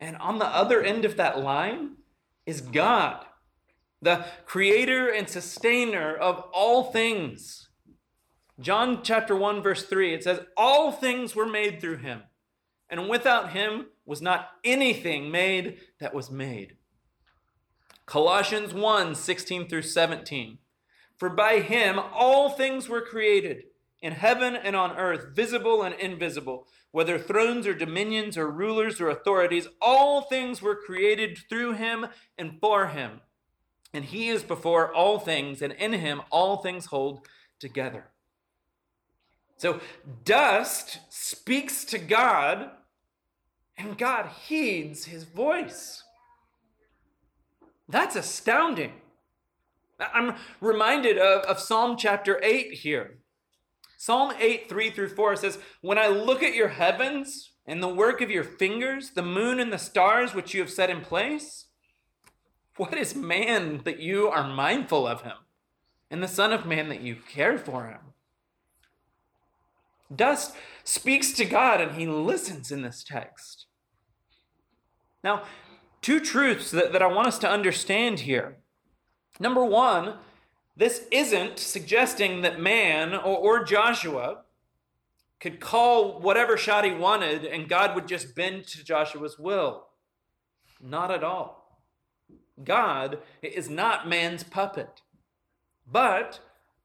And 0.00 0.16
on 0.16 0.38
the 0.38 0.46
other 0.46 0.82
end 0.82 1.04
of 1.04 1.16
that 1.16 1.40
line 1.40 1.96
is 2.46 2.60
God, 2.60 3.24
the 4.00 4.24
creator 4.46 5.08
and 5.08 5.28
sustainer 5.28 6.14
of 6.14 6.44
all 6.52 6.84
things. 6.84 7.68
John 8.60 9.00
chapter 9.02 9.36
1, 9.36 9.62
verse 9.62 9.84
3, 9.84 10.14
it 10.14 10.24
says, 10.24 10.40
All 10.56 10.92
things 10.92 11.34
were 11.34 11.46
made 11.46 11.80
through 11.80 11.98
him, 11.98 12.22
and 12.88 13.08
without 13.08 13.52
him 13.52 13.86
was 14.08 14.22
not 14.22 14.52
anything 14.64 15.30
made 15.30 15.78
that 16.00 16.14
was 16.14 16.30
made. 16.30 16.76
Colossians 18.06 18.72
1, 18.72 19.14
16 19.14 19.68
through 19.68 19.82
17. 19.82 20.58
For 21.18 21.28
by 21.28 21.60
him 21.60 21.98
all 21.98 22.48
things 22.48 22.88
were 22.88 23.02
created, 23.02 23.64
in 24.00 24.12
heaven 24.12 24.56
and 24.56 24.74
on 24.74 24.96
earth, 24.96 25.34
visible 25.34 25.82
and 25.82 25.94
invisible, 25.96 26.66
whether 26.90 27.18
thrones 27.18 27.66
or 27.66 27.74
dominions 27.74 28.38
or 28.38 28.50
rulers 28.50 28.98
or 28.98 29.10
authorities, 29.10 29.68
all 29.82 30.22
things 30.22 30.62
were 30.62 30.76
created 30.76 31.38
through 31.48 31.74
him 31.74 32.06
and 32.38 32.58
for 32.60 32.86
him. 32.86 33.20
And 33.92 34.06
he 34.06 34.28
is 34.28 34.42
before 34.42 34.92
all 34.92 35.18
things, 35.18 35.60
and 35.60 35.72
in 35.74 35.92
him 35.92 36.22
all 36.30 36.58
things 36.58 36.86
hold 36.86 37.26
together. 37.58 38.06
So 39.58 39.80
dust 40.24 41.00
speaks 41.10 41.84
to 41.86 41.98
God, 41.98 42.70
and 43.78 43.96
God 43.96 44.28
heeds 44.46 45.04
his 45.04 45.24
voice. 45.24 46.02
That's 47.88 48.16
astounding. 48.16 48.92
I'm 50.00 50.34
reminded 50.60 51.16
of, 51.16 51.42
of 51.44 51.60
Psalm 51.60 51.96
chapter 51.96 52.40
8 52.42 52.72
here. 52.72 53.18
Psalm 53.96 54.32
8, 54.38 54.68
3 54.68 54.90
through 54.90 55.08
4 55.08 55.36
says, 55.36 55.58
When 55.80 55.98
I 55.98 56.08
look 56.08 56.42
at 56.42 56.54
your 56.54 56.68
heavens 56.68 57.52
and 57.66 57.82
the 57.82 57.88
work 57.88 58.20
of 58.20 58.30
your 58.30 58.44
fingers, 58.44 59.10
the 59.10 59.22
moon 59.22 59.58
and 59.58 59.72
the 59.72 59.78
stars 59.78 60.34
which 60.34 60.54
you 60.54 60.60
have 60.60 60.70
set 60.70 60.90
in 60.90 61.00
place, 61.00 61.66
what 62.76 62.96
is 62.96 63.14
man 63.14 63.80
that 63.84 63.98
you 63.98 64.28
are 64.28 64.46
mindful 64.46 65.06
of 65.06 65.22
him, 65.22 65.36
and 66.10 66.22
the 66.22 66.28
Son 66.28 66.52
of 66.52 66.64
Man 66.64 66.88
that 66.90 67.00
you 67.00 67.16
care 67.16 67.58
for 67.58 67.86
him? 67.86 67.98
Dust 70.14 70.54
speaks 70.84 71.32
to 71.32 71.44
God 71.44 71.80
and 71.80 71.92
he 71.92 72.06
listens 72.06 72.70
in 72.70 72.82
this 72.82 73.02
text. 73.02 73.66
Now, 75.22 75.42
two 76.00 76.20
truths 76.20 76.70
that, 76.70 76.92
that 76.92 77.02
I 77.02 77.06
want 77.06 77.28
us 77.28 77.38
to 77.40 77.50
understand 77.50 78.20
here. 78.20 78.58
Number 79.40 79.64
one, 79.64 80.14
this 80.76 81.06
isn't 81.10 81.58
suggesting 81.58 82.42
that 82.42 82.60
man 82.60 83.14
or, 83.14 83.36
or 83.36 83.64
Joshua 83.64 84.42
could 85.40 85.60
call 85.60 86.20
whatever 86.20 86.56
shot 86.56 86.84
he 86.84 86.92
wanted 86.92 87.44
and 87.44 87.68
God 87.68 87.94
would 87.94 88.08
just 88.08 88.34
bend 88.34 88.66
to 88.68 88.84
Joshua's 88.84 89.38
will. 89.38 89.86
Not 90.80 91.10
at 91.10 91.24
all. 91.24 91.80
God 92.62 93.18
is 93.42 93.68
not 93.68 94.08
man's 94.08 94.42
puppet. 94.42 95.02
But, 95.90 96.40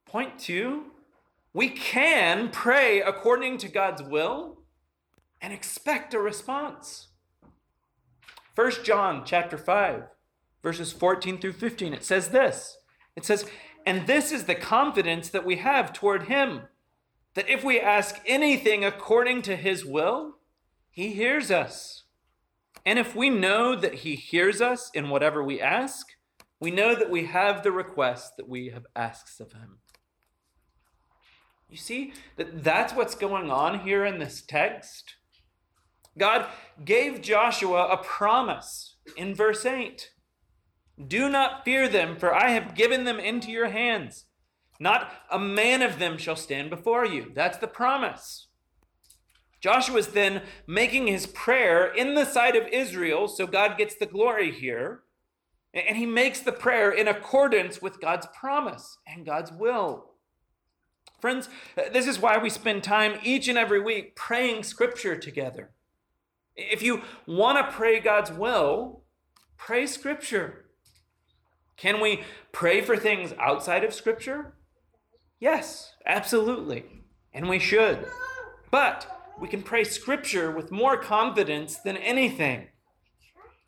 point 0.05 0.39
two, 0.39 0.91
we 1.53 1.69
can 1.69 2.49
pray 2.49 3.01
according 3.01 3.57
to 3.59 3.67
God's 3.67 4.01
will 4.01 4.59
and 5.41 5.51
expect 5.51 6.13
a 6.13 6.19
response. 6.19 7.07
1 8.55 8.71
John 8.83 9.23
chapter 9.25 9.57
5 9.57 10.03
verses 10.63 10.93
14 10.93 11.37
through 11.37 11.53
15. 11.53 11.93
It 11.93 12.03
says 12.03 12.29
this 12.29 12.77
It 13.15 13.25
says, 13.25 13.45
And 13.85 14.07
this 14.07 14.31
is 14.31 14.45
the 14.45 14.55
confidence 14.55 15.29
that 15.29 15.45
we 15.45 15.57
have 15.57 15.93
toward 15.93 16.23
him, 16.23 16.61
that 17.35 17.49
if 17.49 17.63
we 17.63 17.79
ask 17.79 18.19
anything 18.25 18.83
according 18.83 19.43
to 19.43 19.55
his 19.55 19.85
will, 19.85 20.37
he 20.89 21.09
hears 21.09 21.51
us. 21.51 22.03
And 22.85 22.97
if 22.97 23.15
we 23.15 23.29
know 23.29 23.75
that 23.75 23.95
he 23.95 24.15
hears 24.15 24.61
us 24.61 24.89
in 24.93 25.09
whatever 25.09 25.43
we 25.43 25.61
ask, 25.61 26.07
we 26.59 26.71
know 26.71 26.95
that 26.95 27.09
we 27.09 27.25
have 27.25 27.63
the 27.63 27.71
request 27.71 28.37
that 28.37 28.47
we 28.47 28.69
have 28.69 28.85
asked 28.95 29.39
of 29.39 29.53
him. 29.53 29.79
You 31.69 31.77
see 31.77 32.13
that 32.37 32.63
that's 32.63 32.93
what's 32.93 33.15
going 33.15 33.49
on 33.49 33.79
here 33.79 34.05
in 34.05 34.19
this 34.19 34.41
text. 34.41 35.15
God 36.17 36.47
gave 36.83 37.21
Joshua 37.21 37.87
a 37.87 37.97
promise 37.97 38.97
in 39.17 39.33
verse 39.33 39.65
8. 39.65 40.11
Do 41.07 41.29
not 41.29 41.65
fear 41.65 41.89
them, 41.89 42.17
for 42.17 42.33
I 42.33 42.49
have 42.49 42.75
given 42.75 43.03
them 43.03 43.19
into 43.19 43.49
your 43.51 43.69
hands. 43.69 44.25
Not 44.79 45.11
a 45.31 45.39
man 45.39 45.81
of 45.81 45.99
them 45.99 46.17
shall 46.17 46.35
stand 46.35 46.69
before 46.69 47.05
you. 47.05 47.31
That's 47.33 47.57
the 47.57 47.67
promise. 47.67 48.47
Joshua 49.59 49.97
is 49.97 50.07
then 50.09 50.43
making 50.67 51.07
his 51.07 51.25
prayer 51.25 51.85
in 51.87 52.15
the 52.15 52.25
sight 52.25 52.55
of 52.55 52.67
Israel, 52.67 53.27
so 53.27 53.47
God 53.47 53.77
gets 53.77 53.95
the 53.95 54.05
glory 54.05 54.51
here. 54.51 55.03
And 55.73 55.97
he 55.97 56.05
makes 56.05 56.41
the 56.41 56.51
prayer 56.51 56.91
in 56.91 57.07
accordance 57.07 57.81
with 57.81 58.01
God's 58.01 58.27
promise 58.39 58.97
and 59.07 59.25
God's 59.25 59.51
will. 59.51 60.11
Friends, 61.19 61.49
this 61.91 62.05
is 62.05 62.19
why 62.19 62.37
we 62.37 62.49
spend 62.49 62.83
time 62.83 63.17
each 63.23 63.47
and 63.47 63.57
every 63.57 63.79
week 63.79 64.15
praying 64.15 64.63
scripture 64.63 65.15
together. 65.15 65.72
If 66.55 66.81
you 66.81 67.01
want 67.25 67.57
to 67.57 67.75
pray 67.75 67.99
God's 67.99 68.31
will, 68.31 69.03
pray 69.57 69.87
scripture. 69.87 70.63
Can 71.77 71.99
we 71.99 72.23
pray 72.51 72.81
for 72.81 72.95
things 72.95 73.33
outside 73.39 73.83
of 73.83 73.93
Scripture? 73.93 74.53
Yes, 75.39 75.93
absolutely. 76.05 76.85
And 77.33 77.49
we 77.49 77.59
should. 77.59 78.07
But 78.71 79.35
we 79.39 79.47
can 79.47 79.63
pray 79.63 79.83
Scripture 79.83 80.51
with 80.51 80.71
more 80.71 80.97
confidence 80.97 81.77
than 81.77 81.97
anything. 81.97 82.67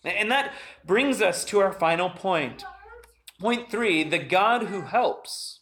And 0.04 0.32
that 0.32 0.54
brings 0.86 1.21
us 1.21 1.43
to 1.45 1.60
our 1.60 1.74
final 1.74 2.10
point. 2.10 2.63
Point 3.39 3.69
three 3.69 4.04
the 4.04 4.19
God 4.19 4.67
who 4.67 4.82
helps. 4.82 5.62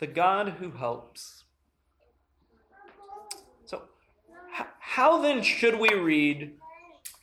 The 0.00 0.06
God 0.06 0.56
who 0.58 0.72
helps. 0.72 1.44
So, 3.64 3.82
how 4.86 5.20
then 5.20 5.42
should 5.42 5.80
we 5.80 5.92
read 5.94 6.52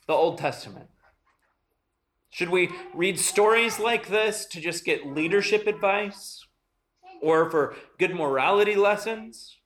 the 0.07 0.13
Old 0.13 0.39
Testament? 0.39 0.89
Should 2.31 2.49
we 2.49 2.69
read 2.93 3.19
stories 3.19 3.79
like 3.79 4.07
this 4.07 4.45
to 4.47 4.59
just 4.59 4.83
get 4.83 5.05
leadership 5.05 5.67
advice 5.67 6.43
or 7.21 7.49
for 7.49 7.75
good 7.99 8.15
morality 8.15 8.75
lessons? 8.75 9.57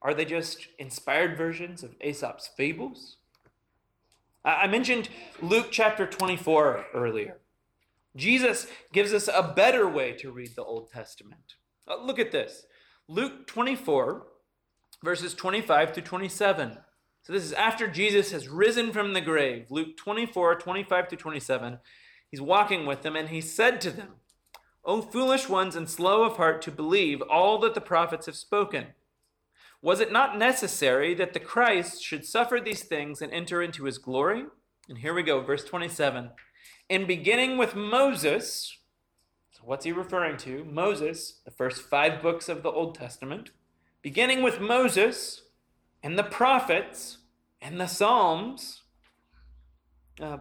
Are 0.00 0.14
they 0.14 0.24
just 0.24 0.68
inspired 0.78 1.36
versions 1.36 1.82
of 1.82 1.94
Aesop's 2.00 2.48
fables? 2.56 3.18
I 4.44 4.66
mentioned 4.66 5.10
Luke 5.42 5.68
chapter 5.70 6.06
24 6.06 6.86
earlier. 6.94 7.38
Jesus 8.16 8.66
gives 8.92 9.12
us 9.12 9.28
a 9.28 9.52
better 9.54 9.86
way 9.86 10.12
to 10.12 10.32
read 10.32 10.56
the 10.56 10.64
Old 10.64 10.90
Testament. 10.90 11.54
Uh, 11.86 12.02
look 12.02 12.18
at 12.18 12.32
this 12.32 12.64
Luke 13.06 13.46
24, 13.46 14.26
verses 15.04 15.34
25 15.34 15.94
through 15.94 16.02
27. 16.02 16.78
So 17.28 17.34
this 17.34 17.44
is 17.44 17.52
after 17.52 17.86
Jesus 17.86 18.32
has 18.32 18.48
risen 18.48 18.90
from 18.90 19.12
the 19.12 19.20
grave. 19.20 19.66
Luke 19.68 19.98
24, 19.98 20.54
25 20.54 21.08
to 21.08 21.16
27. 21.16 21.78
He's 22.30 22.40
walking 22.40 22.86
with 22.86 23.02
them, 23.02 23.16
and 23.16 23.28
he 23.28 23.42
said 23.42 23.82
to 23.82 23.90
them, 23.90 24.14
O 24.82 25.02
foolish 25.02 25.46
ones 25.46 25.76
and 25.76 25.90
slow 25.90 26.24
of 26.24 26.38
heart 26.38 26.62
to 26.62 26.70
believe 26.70 27.20
all 27.20 27.58
that 27.58 27.74
the 27.74 27.82
prophets 27.82 28.24
have 28.24 28.34
spoken. 28.34 28.94
Was 29.82 30.00
it 30.00 30.10
not 30.10 30.38
necessary 30.38 31.12
that 31.16 31.34
the 31.34 31.38
Christ 31.38 32.02
should 32.02 32.24
suffer 32.24 32.60
these 32.60 32.84
things 32.84 33.20
and 33.20 33.30
enter 33.30 33.60
into 33.60 33.84
his 33.84 33.98
glory? 33.98 34.44
And 34.88 34.96
here 34.96 35.12
we 35.12 35.22
go, 35.22 35.42
verse 35.42 35.64
27. 35.64 36.30
In 36.88 37.06
beginning 37.06 37.58
with 37.58 37.76
Moses, 37.76 38.78
so 39.50 39.60
what's 39.66 39.84
he 39.84 39.92
referring 39.92 40.38
to? 40.38 40.64
Moses, 40.64 41.40
the 41.44 41.50
first 41.50 41.82
five 41.82 42.22
books 42.22 42.48
of 42.48 42.62
the 42.62 42.70
Old 42.70 42.94
Testament. 42.94 43.50
Beginning 44.00 44.42
with 44.42 44.62
Moses 44.62 45.42
and 46.02 46.18
the 46.18 46.24
prophets, 46.24 47.17
and 47.60 47.80
the 47.80 47.86
Psalms, 47.86 48.82
uh, 50.20 50.38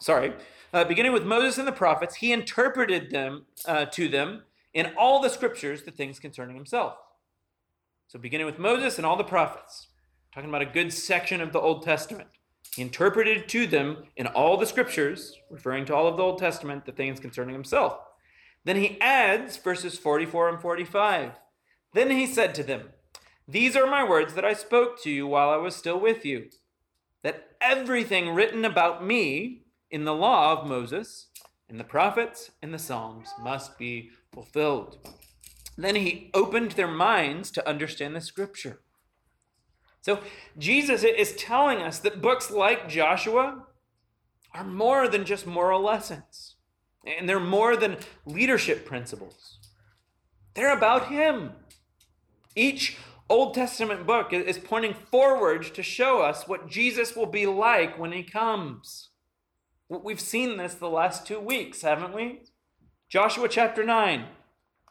sorry, 0.00 0.32
uh, 0.72 0.84
beginning 0.84 1.12
with 1.12 1.24
Moses 1.24 1.58
and 1.58 1.68
the 1.68 1.72
prophets, 1.72 2.16
he 2.16 2.32
interpreted 2.32 3.10
them 3.10 3.46
uh, 3.66 3.86
to 3.86 4.08
them 4.08 4.42
in 4.74 4.92
all 4.98 5.20
the 5.20 5.30
scriptures 5.30 5.82
the 5.82 5.90
things 5.90 6.18
concerning 6.18 6.56
himself. 6.56 6.96
So, 8.08 8.18
beginning 8.18 8.46
with 8.46 8.58
Moses 8.58 8.98
and 8.98 9.06
all 9.06 9.16
the 9.16 9.24
prophets, 9.24 9.88
talking 10.32 10.50
about 10.50 10.62
a 10.62 10.66
good 10.66 10.92
section 10.92 11.40
of 11.40 11.52
the 11.52 11.60
Old 11.60 11.82
Testament. 11.82 12.28
He 12.74 12.82
interpreted 12.82 13.48
to 13.48 13.66
them 13.66 14.04
in 14.16 14.26
all 14.26 14.58
the 14.58 14.66
scriptures, 14.66 15.38
referring 15.50 15.86
to 15.86 15.94
all 15.94 16.06
of 16.06 16.18
the 16.18 16.22
Old 16.22 16.38
Testament, 16.38 16.84
the 16.84 16.92
things 16.92 17.18
concerning 17.18 17.54
himself. 17.54 17.98
Then 18.64 18.76
he 18.76 19.00
adds 19.00 19.56
verses 19.56 19.96
44 19.96 20.50
and 20.50 20.60
45. 20.60 21.32
Then 21.94 22.10
he 22.10 22.26
said 22.26 22.54
to 22.56 22.62
them, 22.62 22.90
these 23.48 23.76
are 23.76 23.86
my 23.86 24.02
words 24.02 24.34
that 24.34 24.44
I 24.44 24.54
spoke 24.54 25.00
to 25.02 25.10
you 25.10 25.26
while 25.26 25.50
I 25.50 25.56
was 25.56 25.76
still 25.76 26.00
with 26.00 26.24
you, 26.24 26.50
that 27.22 27.50
everything 27.60 28.34
written 28.34 28.64
about 28.64 29.04
me 29.04 29.62
in 29.90 30.04
the 30.04 30.14
law 30.14 30.52
of 30.52 30.68
Moses, 30.68 31.28
in 31.68 31.78
the 31.78 31.84
prophets, 31.84 32.50
and 32.60 32.74
the 32.74 32.78
Psalms 32.78 33.28
must 33.40 33.78
be 33.78 34.10
fulfilled. 34.32 34.98
Then 35.76 35.94
he 35.94 36.30
opened 36.34 36.72
their 36.72 36.88
minds 36.88 37.50
to 37.52 37.68
understand 37.68 38.16
the 38.16 38.20
scripture. 38.20 38.80
So 40.00 40.20
Jesus 40.56 41.02
is 41.02 41.34
telling 41.36 41.78
us 41.78 41.98
that 42.00 42.22
books 42.22 42.50
like 42.50 42.88
Joshua 42.88 43.64
are 44.54 44.64
more 44.64 45.08
than 45.08 45.24
just 45.24 45.46
moral 45.46 45.82
lessons, 45.82 46.54
and 47.04 47.28
they're 47.28 47.40
more 47.40 47.76
than 47.76 47.98
leadership 48.24 48.86
principles. 48.86 49.58
They're 50.54 50.76
about 50.76 51.08
Him. 51.08 51.52
Each 52.54 52.96
Old 53.28 53.54
Testament 53.54 54.06
book 54.06 54.32
is 54.32 54.58
pointing 54.58 54.94
forward 54.94 55.74
to 55.74 55.82
show 55.82 56.20
us 56.20 56.46
what 56.46 56.68
Jesus 56.68 57.16
will 57.16 57.26
be 57.26 57.46
like 57.46 57.98
when 57.98 58.12
He 58.12 58.22
comes. 58.22 59.10
We've 59.88 60.20
seen 60.20 60.56
this 60.56 60.74
the 60.74 60.88
last 60.88 61.26
two 61.26 61.40
weeks, 61.40 61.82
haven't 61.82 62.14
we? 62.14 62.42
Joshua 63.08 63.48
chapter 63.48 63.84
9. 63.84 64.26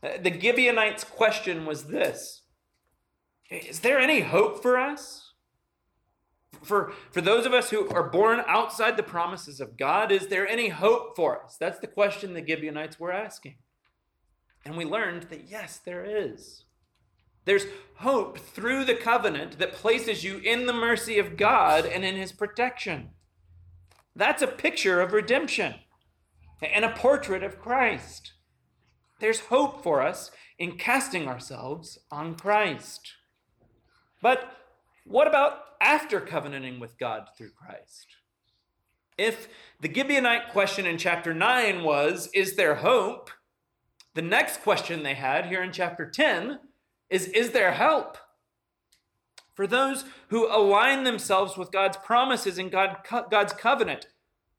Uh, 0.04 0.10
the 0.22 0.38
Gibeonites' 0.40 1.04
question 1.04 1.66
was 1.66 1.86
this 1.86 2.42
is 3.50 3.82
there 3.82 4.00
any 4.00 4.22
hope 4.22 4.62
for 4.62 4.78
us? 4.78 5.34
For, 6.64 6.94
for 7.12 7.22
those 7.22 7.46
of 7.46 7.54
us 7.54 7.70
who 7.70 7.88
are 7.90 8.10
born 8.10 8.42
outside 8.48 8.98
the 8.98 9.04
promises 9.04 9.62
of 9.62 9.78
God, 9.78 10.12
is 10.12 10.28
there 10.28 10.48
any 10.48 10.70
hope 10.70 11.16
for 11.16 11.44
us? 11.44 11.58
That's 11.60 11.80
the 11.80 11.88
question 11.88 12.34
the 12.34 12.46
Gibeonites 12.46 13.00
were 13.00 13.12
asking. 13.12 13.58
And 14.66 14.76
we 14.76 14.84
learned 14.84 15.24
that 15.24 15.48
yes, 15.48 15.78
there 15.78 16.04
is. 16.04 16.65
There's 17.46 17.66
hope 17.98 18.38
through 18.38 18.86
the 18.86 18.96
covenant 18.96 19.58
that 19.60 19.74
places 19.74 20.24
you 20.24 20.38
in 20.40 20.66
the 20.66 20.74
mercy 20.74 21.18
of 21.18 21.38
God 21.38 21.86
and 21.86 22.04
in 22.04 22.16
his 22.16 22.32
protection. 22.32 23.12
That's 24.16 24.42
a 24.42 24.48
picture 24.48 25.02
of 25.02 25.14
redemption 25.14 25.76
and 26.62 26.84
a 26.84 26.90
portrait 26.90 27.44
of 27.44 27.60
Christ. 27.60 28.34
There's 29.20 29.42
hope 29.42 29.84
for 29.84 30.02
us 30.02 30.32
in 30.58 30.78
casting 30.78 31.28
ourselves 31.28 32.00
on 32.12 32.36
Christ. 32.36 33.14
But 34.22 34.52
what 35.06 35.28
about 35.28 35.60
after 35.80 36.20
covenanting 36.20 36.80
with 36.80 36.98
God 36.98 37.28
through 37.38 37.52
Christ? 37.52 38.08
If 39.18 39.48
the 39.80 39.90
Gibeonite 39.90 40.50
question 40.50 40.86
in 40.86 40.98
chapter 40.98 41.34
9 41.34 41.84
was, 41.84 42.30
Is 42.34 42.56
there 42.56 42.76
hope? 42.76 43.30
The 44.14 44.22
next 44.22 44.62
question 44.62 45.04
they 45.04 45.14
had 45.14 45.46
here 45.48 45.62
in 45.62 45.72
chapter 45.72 46.10
10 46.10 46.60
is, 47.10 47.28
Is 47.28 47.52
there 47.52 47.72
help? 47.72 48.18
For 49.54 49.66
those 49.66 50.04
who 50.28 50.48
align 50.48 51.04
themselves 51.04 51.56
with 51.58 51.72
God's 51.72 51.98
promises 51.98 52.58
and 52.58 52.70
God, 52.70 52.98
God's 53.32 53.54
covenant, 53.54 54.08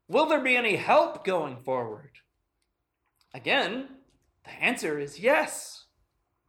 will 0.07 0.25
there 0.25 0.41
be 0.41 0.55
any 0.55 0.75
help 0.75 1.23
going 1.23 1.57
forward? 1.57 2.11
Again, 3.33 3.89
the 4.43 4.51
answer 4.63 4.97
is 4.97 5.19
yes. 5.19 5.85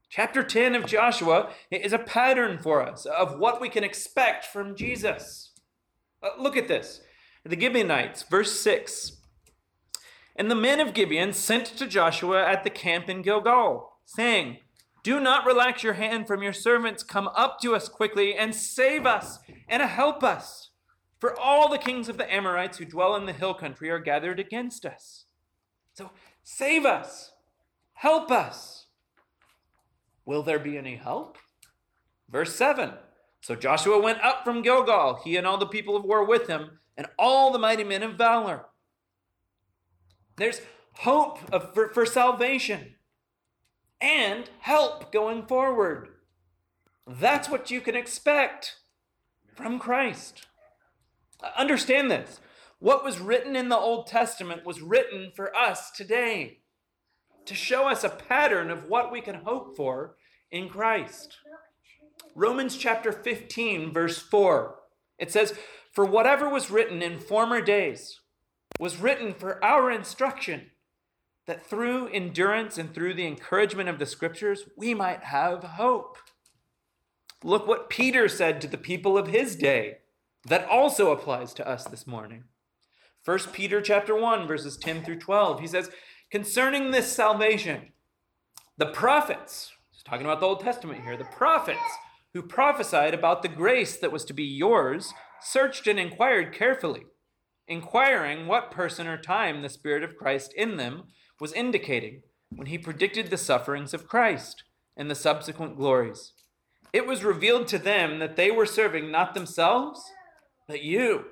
Chapter 0.08 0.42
10 0.42 0.74
of 0.74 0.86
Joshua 0.86 1.50
is 1.70 1.92
a 1.92 1.98
pattern 1.98 2.58
for 2.58 2.82
us 2.82 3.04
of 3.04 3.38
what 3.38 3.60
we 3.60 3.68
can 3.68 3.84
expect 3.84 4.46
from 4.46 4.74
Jesus. 4.74 5.52
Uh, 6.22 6.30
look 6.38 6.56
at 6.56 6.68
this. 6.68 7.02
The 7.44 7.60
Gibeonites, 7.60 8.22
verse 8.22 8.58
6. 8.60 9.18
And 10.34 10.50
the 10.50 10.54
men 10.54 10.80
of 10.80 10.94
Gibeon 10.94 11.34
sent 11.34 11.66
to 11.66 11.86
Joshua 11.86 12.46
at 12.46 12.64
the 12.64 12.70
camp 12.70 13.10
in 13.10 13.20
Gilgal, 13.20 13.98
saying, 14.06 14.58
Do 15.08 15.20
not 15.20 15.46
relax 15.46 15.82
your 15.82 15.94
hand 15.94 16.26
from 16.26 16.42
your 16.42 16.52
servants. 16.52 17.02
Come 17.02 17.28
up 17.28 17.60
to 17.60 17.74
us 17.74 17.88
quickly 17.88 18.34
and 18.34 18.54
save 18.54 19.06
us 19.06 19.38
and 19.66 19.82
help 19.82 20.22
us. 20.22 20.68
For 21.18 21.34
all 21.34 21.70
the 21.70 21.78
kings 21.78 22.10
of 22.10 22.18
the 22.18 22.30
Amorites 22.30 22.76
who 22.76 22.84
dwell 22.84 23.16
in 23.16 23.24
the 23.24 23.32
hill 23.32 23.54
country 23.54 23.88
are 23.88 24.00
gathered 24.00 24.38
against 24.38 24.84
us. 24.84 25.24
So 25.94 26.10
save 26.42 26.84
us, 26.84 27.32
help 27.94 28.30
us. 28.30 28.88
Will 30.26 30.42
there 30.42 30.58
be 30.58 30.76
any 30.76 30.96
help? 30.96 31.38
Verse 32.28 32.54
7 32.54 32.92
So 33.40 33.54
Joshua 33.54 33.98
went 33.98 34.22
up 34.22 34.44
from 34.44 34.60
Gilgal, 34.60 35.22
he 35.24 35.38
and 35.38 35.46
all 35.46 35.56
the 35.56 35.64
people 35.64 35.96
of 35.96 36.04
war 36.04 36.22
with 36.22 36.48
him, 36.48 36.80
and 36.98 37.06
all 37.18 37.50
the 37.50 37.58
mighty 37.58 37.82
men 37.82 38.02
of 38.02 38.18
valor. 38.18 38.66
There's 40.36 40.60
hope 40.96 41.38
of, 41.50 41.72
for, 41.72 41.88
for 41.94 42.04
salvation 42.04 42.96
and 44.00 44.48
help 44.60 45.12
going 45.12 45.46
forward. 45.46 46.08
That's 47.06 47.48
what 47.48 47.70
you 47.70 47.80
can 47.80 47.96
expect 47.96 48.76
from 49.54 49.78
Christ. 49.78 50.46
Uh, 51.42 51.50
understand 51.56 52.10
this. 52.10 52.40
What 52.78 53.04
was 53.04 53.18
written 53.18 53.56
in 53.56 53.68
the 53.68 53.76
Old 53.76 54.06
Testament 54.06 54.64
was 54.64 54.80
written 54.80 55.32
for 55.34 55.54
us 55.54 55.90
today 55.90 56.58
to 57.44 57.54
show 57.54 57.88
us 57.88 58.04
a 58.04 58.10
pattern 58.10 58.70
of 58.70 58.84
what 58.84 59.10
we 59.10 59.20
can 59.20 59.36
hope 59.36 59.76
for 59.76 60.16
in 60.50 60.68
Christ. 60.68 61.38
Romans 62.34 62.76
chapter 62.76 63.10
15, 63.10 63.92
verse 63.92 64.18
4, 64.18 64.76
it 65.18 65.32
says, 65.32 65.54
For 65.92 66.04
whatever 66.04 66.48
was 66.48 66.70
written 66.70 67.02
in 67.02 67.18
former 67.18 67.60
days 67.60 68.20
was 68.78 68.98
written 68.98 69.34
for 69.34 69.62
our 69.64 69.90
instruction, 69.90 70.70
that 71.48 71.66
through 71.66 72.08
endurance 72.08 72.78
and 72.78 72.94
through 72.94 73.14
the 73.14 73.26
encouragement 73.26 73.88
of 73.88 73.98
the 73.98 74.06
scriptures, 74.06 74.64
we 74.76 74.94
might 74.94 75.24
have 75.24 75.64
hope. 75.64 76.18
Look 77.42 77.66
what 77.66 77.88
Peter 77.88 78.28
said 78.28 78.60
to 78.60 78.68
the 78.68 78.78
people 78.78 79.18
of 79.18 79.28
his 79.28 79.56
day. 79.56 79.98
That 80.46 80.68
also 80.68 81.10
applies 81.10 81.54
to 81.54 81.66
us 81.66 81.84
this 81.84 82.06
morning. 82.06 82.44
1 83.24 83.38
Peter 83.52 83.80
chapter 83.80 84.14
1 84.14 84.46
verses 84.46 84.76
10 84.76 85.02
through 85.02 85.18
12. 85.18 85.60
He 85.60 85.66
says, 85.66 85.90
"Concerning 86.30 86.90
this 86.90 87.12
salvation, 87.12 87.92
the 88.76 88.86
prophets 88.86 89.72
talking 90.04 90.26
about 90.26 90.40
the 90.40 90.46
Old 90.46 90.60
Testament 90.60 91.02
here, 91.02 91.16
the 91.16 91.24
prophets 91.24 91.80
who 92.32 92.42
prophesied 92.42 93.14
about 93.14 93.42
the 93.42 93.48
grace 93.48 93.96
that 93.96 94.12
was 94.12 94.24
to 94.24 94.32
be 94.32 94.44
yours 94.44 95.12
searched 95.40 95.86
and 95.86 95.98
inquired 95.98 96.54
carefully, 96.54 97.06
inquiring 97.66 98.46
what 98.46 98.70
person 98.70 99.06
or 99.06 99.18
time 99.18 99.60
the 99.62 99.68
Spirit 99.68 100.02
of 100.02 100.16
Christ 100.16 100.52
in 100.54 100.76
them 100.76 101.08
was 101.40 101.52
indicating 101.52 102.22
when 102.54 102.66
he 102.66 102.78
predicted 102.78 103.28
the 103.28 103.36
sufferings 103.36 103.94
of 103.94 104.08
Christ 104.08 104.64
and 104.96 105.10
the 105.10 105.14
subsequent 105.14 105.76
glories. 105.76 106.32
It 106.92 107.06
was 107.06 107.22
revealed 107.24 107.68
to 107.68 107.78
them 107.78 108.18
that 108.18 108.36
they 108.36 108.50
were 108.50 108.66
serving 108.66 109.10
not 109.10 109.34
themselves, 109.34 110.02
but 110.66 110.82
you, 110.82 111.26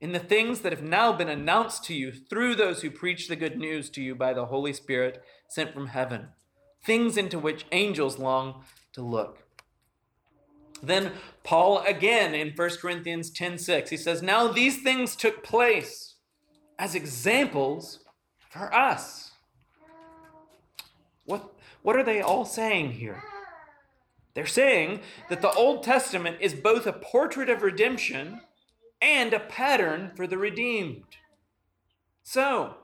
in 0.00 0.12
the 0.12 0.18
things 0.18 0.60
that 0.60 0.72
have 0.72 0.82
now 0.82 1.12
been 1.12 1.28
announced 1.28 1.84
to 1.84 1.94
you 1.94 2.12
through 2.12 2.54
those 2.54 2.82
who 2.82 2.90
preach 2.90 3.28
the 3.28 3.36
good 3.36 3.58
news 3.58 3.90
to 3.90 4.02
you 4.02 4.14
by 4.14 4.32
the 4.32 4.46
Holy 4.46 4.72
Spirit 4.72 5.22
sent 5.48 5.72
from 5.72 5.88
heaven 5.88 6.28
things 6.84 7.16
into 7.16 7.38
which 7.38 7.66
angels 7.72 8.18
long 8.18 8.64
to 8.92 9.02
look. 9.02 9.38
Then 10.82 11.12
Paul 11.44 11.78
again 11.86 12.34
in 12.34 12.50
1 12.50 12.70
Corinthians 12.80 13.30
10:6 13.30 13.88
he 13.88 13.96
says 13.96 14.22
now 14.22 14.48
these 14.48 14.82
things 14.82 15.14
took 15.14 15.44
place 15.44 16.16
as 16.78 16.94
examples 16.94 18.01
for 18.52 18.72
us. 18.74 19.30
What 21.24 21.54
what 21.82 21.96
are 21.96 22.04
they 22.04 22.20
all 22.20 22.44
saying 22.44 22.92
here? 22.92 23.22
They're 24.34 24.46
saying 24.46 25.00
that 25.30 25.42
the 25.42 25.52
Old 25.52 25.82
Testament 25.82 26.36
is 26.40 26.54
both 26.54 26.86
a 26.86 26.92
portrait 26.92 27.48
of 27.48 27.62
redemption 27.62 28.40
and 29.00 29.32
a 29.32 29.40
pattern 29.40 30.12
for 30.14 30.26
the 30.26 30.38
redeemed. 30.38 31.16
So, 32.22 32.76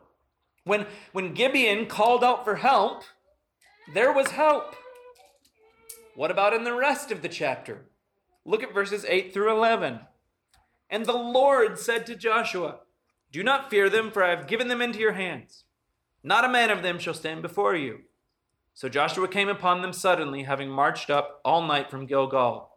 when 0.65 0.87
when 1.13 1.35
Gibeon 1.35 1.87
called 1.87 2.25
out 2.25 2.45
for 2.45 2.57
help, 2.57 3.05
there 3.93 4.13
was 4.13 4.31
help. 4.31 4.75
What 6.15 6.31
about 6.31 6.55
in 6.55 6.65
the 6.65 6.75
rest 6.75 7.13
of 7.13 7.23
the 7.23 7.29
chapter? 7.29 7.85
Look 8.45 8.63
at 8.63 8.75
verses 8.75 9.05
8 9.07 9.33
through 9.33 9.51
11. 9.53 10.01
And 10.91 11.05
the 11.05 11.13
Lord 11.13 11.79
said 11.79 12.07
to 12.07 12.17
Joshua, 12.17 12.81
Do 13.31 13.43
not 13.43 13.71
fear 13.71 13.91
them, 13.91 14.11
for 14.11 14.25
I 14.25 14.31
have 14.31 14.47
given 14.47 14.69
them 14.69 14.81
into 14.81 14.99
your 14.99 15.13
hands. 15.13 15.65
Not 16.23 16.45
a 16.45 16.49
man 16.49 16.71
of 16.71 16.83
them 16.83 16.99
shall 16.99 17.15
stand 17.15 17.43
before 17.43 17.77
you. 17.77 18.01
So 18.75 18.89
Joshua 18.89 19.29
came 19.29 19.49
upon 19.49 19.83
them 19.83 19.93
suddenly, 19.93 20.45
having 20.45 20.69
marched 20.71 21.11
up 21.11 21.41
all 21.45 21.67
night 21.67 21.91
from 21.91 22.07
Gilgal. 22.07 22.71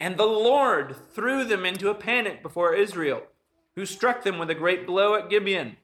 And 0.00 0.16
the 0.16 0.26
Lord 0.26 0.96
threw 1.14 1.44
them 1.44 1.64
into 1.64 1.90
a 1.90 1.94
panic 1.94 2.42
before 2.42 2.74
Israel, 2.74 3.22
who 3.76 3.86
struck 3.86 4.24
them 4.24 4.38
with 4.38 4.50
a 4.50 4.54
great 4.54 4.86
blow 4.86 5.14
at 5.14 5.30
Gibeon, 5.30 5.76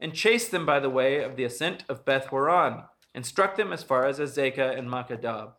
and 0.00 0.14
chased 0.14 0.50
them 0.50 0.66
by 0.66 0.80
the 0.80 0.90
way 0.90 1.22
of 1.22 1.36
the 1.36 1.44
ascent 1.44 1.84
of 1.88 2.04
Beth 2.04 2.26
Horon 2.26 2.84
and 3.16 3.24
struck 3.24 3.56
them 3.56 3.72
as 3.72 3.82
far 3.82 4.04
as 4.04 4.18
Azekah 4.18 4.78
and 4.78 4.88
Makkedah. 4.88 5.52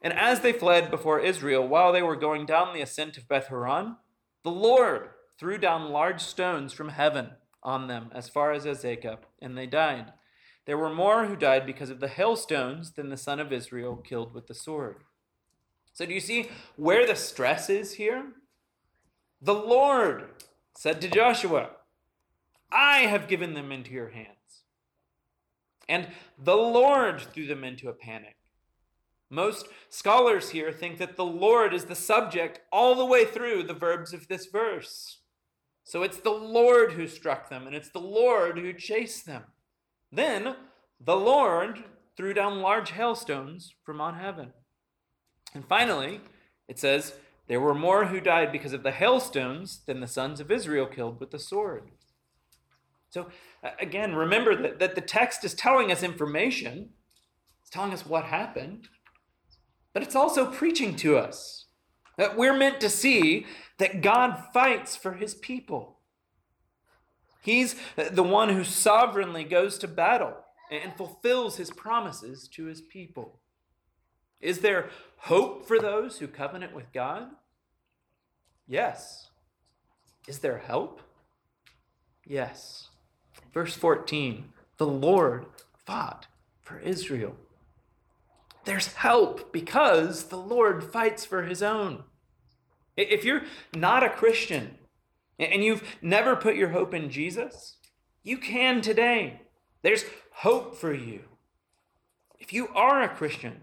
And 0.00 0.14
as 0.14 0.40
they 0.40 0.52
fled 0.52 0.90
before 0.90 1.20
Israel 1.20 1.68
while 1.68 1.92
they 1.92 2.02
were 2.02 2.16
going 2.16 2.46
down 2.46 2.72
the 2.72 2.80
ascent 2.80 3.18
of 3.18 3.28
Beth 3.28 3.48
Horon, 3.48 3.96
the 4.44 4.50
Lord 4.50 5.10
threw 5.40 5.56
down 5.56 5.90
large 5.90 6.20
stones 6.20 6.70
from 6.74 6.90
heaven 6.90 7.30
on 7.62 7.88
them 7.88 8.10
as 8.14 8.28
far 8.28 8.52
as 8.52 8.66
Azekah, 8.66 9.16
and 9.40 9.56
they 9.56 9.66
died. 9.66 10.12
There 10.66 10.76
were 10.76 10.92
more 10.92 11.24
who 11.24 11.34
died 11.34 11.64
because 11.64 11.88
of 11.88 11.98
the 11.98 12.08
hailstones 12.08 12.92
than 12.92 13.08
the 13.08 13.16
son 13.16 13.40
of 13.40 13.50
Israel 13.50 13.96
killed 13.96 14.34
with 14.34 14.48
the 14.48 14.54
sword. 14.54 14.96
So, 15.94 16.04
do 16.04 16.12
you 16.12 16.20
see 16.20 16.50
where 16.76 17.06
the 17.06 17.16
stress 17.16 17.70
is 17.70 17.94
here? 17.94 18.34
The 19.40 19.54
Lord 19.54 20.28
said 20.76 21.00
to 21.00 21.08
Joshua, 21.08 21.70
I 22.70 22.98
have 23.00 23.26
given 23.26 23.54
them 23.54 23.72
into 23.72 23.92
your 23.92 24.10
hands. 24.10 24.36
And 25.88 26.08
the 26.38 26.56
Lord 26.56 27.20
threw 27.20 27.46
them 27.46 27.64
into 27.64 27.88
a 27.88 27.94
panic. 27.94 28.36
Most 29.30 29.68
scholars 29.88 30.50
here 30.50 30.70
think 30.70 30.98
that 30.98 31.16
the 31.16 31.24
Lord 31.24 31.72
is 31.72 31.86
the 31.86 31.94
subject 31.94 32.60
all 32.70 32.94
the 32.94 33.06
way 33.06 33.24
through 33.24 33.62
the 33.62 33.74
verbs 33.74 34.12
of 34.12 34.28
this 34.28 34.46
verse. 34.46 35.19
So 35.84 36.02
it's 36.02 36.18
the 36.18 36.30
Lord 36.30 36.92
who 36.92 37.06
struck 37.08 37.48
them, 37.48 37.66
and 37.66 37.74
it's 37.74 37.90
the 37.90 38.00
Lord 38.00 38.58
who 38.58 38.72
chased 38.72 39.26
them. 39.26 39.44
Then 40.12 40.56
the 41.00 41.16
Lord 41.16 41.84
threw 42.16 42.34
down 42.34 42.60
large 42.60 42.90
hailstones 42.90 43.74
from 43.84 44.00
on 44.00 44.14
heaven. 44.14 44.52
And 45.54 45.66
finally, 45.66 46.20
it 46.68 46.78
says, 46.78 47.14
There 47.48 47.60
were 47.60 47.74
more 47.74 48.06
who 48.06 48.20
died 48.20 48.52
because 48.52 48.72
of 48.72 48.82
the 48.82 48.92
hailstones 48.92 49.80
than 49.86 50.00
the 50.00 50.06
sons 50.06 50.38
of 50.40 50.50
Israel 50.50 50.86
killed 50.86 51.18
with 51.18 51.30
the 51.30 51.38
sword. 51.38 51.90
So, 53.08 53.28
again, 53.80 54.14
remember 54.14 54.54
that, 54.54 54.78
that 54.78 54.94
the 54.94 55.00
text 55.00 55.44
is 55.44 55.54
telling 55.54 55.90
us 55.90 56.02
information, 56.02 56.90
it's 57.60 57.70
telling 57.70 57.92
us 57.92 58.06
what 58.06 58.24
happened, 58.26 58.88
but 59.92 60.02
it's 60.02 60.14
also 60.14 60.50
preaching 60.50 60.94
to 60.96 61.16
us 61.16 61.66
that 62.16 62.36
we're 62.36 62.56
meant 62.56 62.80
to 62.80 62.90
see 62.90 63.46
that 63.78 64.02
God 64.02 64.44
fights 64.52 64.96
for 64.96 65.14
his 65.14 65.34
people. 65.34 65.98
He's 67.42 67.74
the 67.96 68.22
one 68.22 68.50
who 68.50 68.64
sovereignly 68.64 69.44
goes 69.44 69.78
to 69.78 69.88
battle 69.88 70.34
and 70.70 70.94
fulfills 70.94 71.56
his 71.56 71.70
promises 71.70 72.46
to 72.48 72.66
his 72.66 72.80
people. 72.80 73.40
Is 74.40 74.60
there 74.60 74.90
hope 75.16 75.66
for 75.66 75.78
those 75.78 76.18
who 76.18 76.28
covenant 76.28 76.74
with 76.74 76.92
God? 76.92 77.28
Yes. 78.66 79.30
Is 80.28 80.38
there 80.38 80.58
help? 80.58 81.00
Yes. 82.26 82.88
Verse 83.52 83.74
14 83.74 84.52
The 84.76 84.86
Lord 84.86 85.46
fought 85.84 86.26
for 86.62 86.78
Israel. 86.78 87.34
There's 88.64 88.94
help 88.94 89.52
because 89.52 90.24
the 90.24 90.36
Lord 90.36 90.84
fights 90.84 91.24
for 91.24 91.42
his 91.42 91.62
own. 91.62 92.04
If 92.96 93.24
you're 93.24 93.42
not 93.74 94.02
a 94.02 94.10
Christian 94.10 94.78
and 95.38 95.64
you've 95.64 95.82
never 96.02 96.36
put 96.36 96.56
your 96.56 96.68
hope 96.68 96.92
in 96.92 97.10
Jesus, 97.10 97.76
you 98.22 98.36
can 98.36 98.82
today. 98.82 99.42
There's 99.82 100.04
hope 100.32 100.76
for 100.76 100.92
you. 100.92 101.22
If 102.38 102.52
you 102.52 102.68
are 102.74 103.02
a 103.02 103.08
Christian 103.08 103.62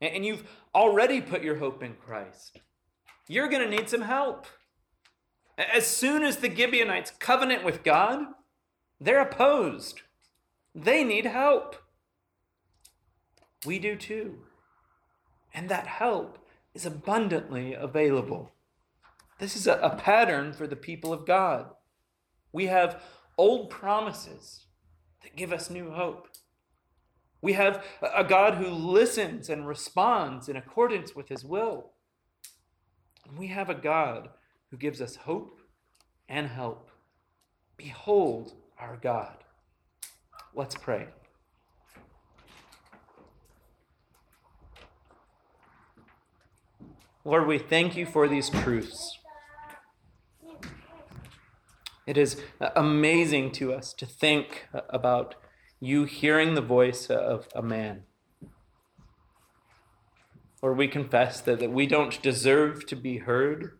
and 0.00 0.24
you've 0.24 0.44
already 0.74 1.20
put 1.20 1.42
your 1.42 1.56
hope 1.56 1.82
in 1.82 1.94
Christ, 1.94 2.60
you're 3.26 3.48
going 3.48 3.68
to 3.68 3.76
need 3.76 3.88
some 3.88 4.02
help. 4.02 4.46
As 5.58 5.86
soon 5.86 6.22
as 6.22 6.36
the 6.36 6.54
Gibeonites 6.54 7.12
covenant 7.18 7.64
with 7.64 7.82
God, 7.82 8.20
they're 9.00 9.20
opposed. 9.20 10.02
They 10.74 11.04
need 11.04 11.26
help. 11.26 11.76
We 13.66 13.78
do 13.78 13.96
too. 13.96 14.38
And 15.52 15.68
that 15.68 15.86
help 15.86 16.38
is 16.74 16.86
abundantly 16.86 17.74
available. 17.74 18.52
This 19.38 19.56
is 19.56 19.66
a, 19.66 19.74
a, 19.74 19.96
pattern 19.96 20.52
for 20.52 20.66
the 20.66 20.76
people 20.76 21.12
of 21.12 21.26
God. 21.26 21.70
We 22.52 22.66
have 22.66 23.02
old 23.36 23.70
promises 23.70 24.66
that 25.22 25.36
give 25.36 25.52
us 25.52 25.70
new 25.70 25.90
hope. 25.90 26.28
We 27.40 27.52
have 27.52 27.84
a 28.02 28.24
God 28.24 28.54
who 28.54 28.68
listens 28.68 29.48
and 29.48 29.66
responds 29.66 30.48
in 30.48 30.56
accordance 30.56 31.14
with 31.14 31.28
his 31.28 31.44
will. 31.44 31.92
And 33.26 33.38
we 33.38 33.46
have 33.48 33.70
a 33.70 33.74
God 33.74 34.30
who 34.70 34.76
gives 34.76 35.00
us 35.00 35.16
hope 35.16 35.60
and 36.28 36.48
help. 36.48 36.90
Behold 37.76 38.54
our 38.78 38.96
God. 38.96 39.44
Let's 40.54 40.74
pray. 40.74 41.06
Lord, 47.28 47.46
we 47.46 47.58
thank 47.58 47.94
you 47.94 48.06
for 48.06 48.26
these 48.26 48.48
truths. 48.48 49.18
It 52.06 52.16
is 52.16 52.40
uh, 52.58 52.70
amazing 52.74 53.52
to 53.52 53.74
us 53.74 53.92
to 53.98 54.06
think 54.06 54.66
uh, 54.72 54.80
about 54.88 55.34
you 55.78 56.04
hearing 56.04 56.54
the 56.54 56.62
voice 56.62 57.10
uh, 57.10 57.16
of 57.16 57.46
a 57.54 57.60
man. 57.60 58.04
Or 60.62 60.72
we 60.72 60.88
confess 60.88 61.42
that, 61.42 61.60
that 61.60 61.70
we 61.70 61.86
don't 61.86 62.18
deserve 62.22 62.86
to 62.86 62.96
be 62.96 63.18
heard, 63.18 63.72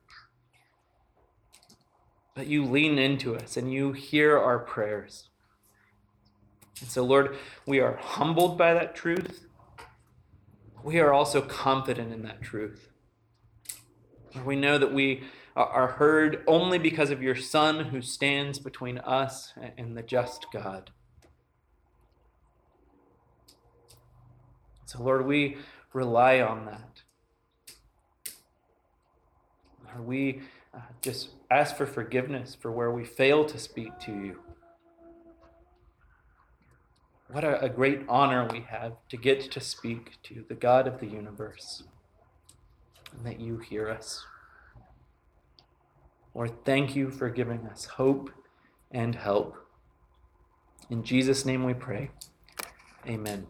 but 2.34 2.48
you 2.48 2.66
lean 2.66 2.98
into 2.98 3.34
us 3.34 3.56
and 3.56 3.72
you 3.72 3.92
hear 3.92 4.38
our 4.38 4.58
prayers. 4.58 5.30
And 6.82 6.90
so, 6.90 7.02
Lord, 7.02 7.34
we 7.64 7.80
are 7.80 7.96
humbled 7.96 8.58
by 8.58 8.74
that 8.74 8.94
truth. 8.94 9.46
We 10.84 11.00
are 11.00 11.14
also 11.14 11.40
confident 11.40 12.12
in 12.12 12.20
that 12.24 12.42
truth. 12.42 12.90
We 14.44 14.56
know 14.56 14.78
that 14.78 14.92
we 14.92 15.24
are 15.56 15.88
heard 15.88 16.44
only 16.46 16.78
because 16.78 17.10
of 17.10 17.22
your 17.22 17.34
Son 17.34 17.86
who 17.86 18.00
stands 18.00 18.58
between 18.58 18.98
us 18.98 19.52
and 19.76 19.96
the 19.96 20.02
just 20.02 20.46
God. 20.52 20.90
So, 24.86 25.02
Lord, 25.02 25.26
we 25.26 25.56
rely 25.92 26.40
on 26.40 26.66
that. 26.66 27.02
We 30.00 30.42
uh, 30.72 30.80
just 31.02 31.30
ask 31.50 31.76
for 31.76 31.86
forgiveness 31.86 32.54
for 32.54 32.70
where 32.70 32.90
we 32.90 33.04
fail 33.04 33.44
to 33.46 33.58
speak 33.58 33.98
to 34.00 34.12
you. 34.12 34.38
What 37.30 37.44
a, 37.44 37.68
great 37.68 38.02
honor 38.08 38.48
we 38.50 38.60
have 38.60 38.92
to 39.10 39.16
get 39.18 39.50
to 39.50 39.60
speak 39.60 40.12
to 40.24 40.44
the 40.48 40.54
God 40.54 40.86
of 40.86 41.00
the 41.00 41.06
universe 41.06 41.82
that 43.24 43.40
you 43.40 43.58
hear 43.58 43.88
us. 43.88 44.24
Lord, 46.34 46.64
thank 46.64 46.94
you 46.94 47.10
for 47.10 47.28
giving 47.30 47.66
us 47.66 47.84
hope 47.84 48.30
and 48.90 49.14
help. 49.14 49.56
In 50.90 51.02
Jesus' 51.02 51.44
name 51.44 51.64
we 51.64 51.74
pray. 51.74 52.10
Amen. 53.06 53.46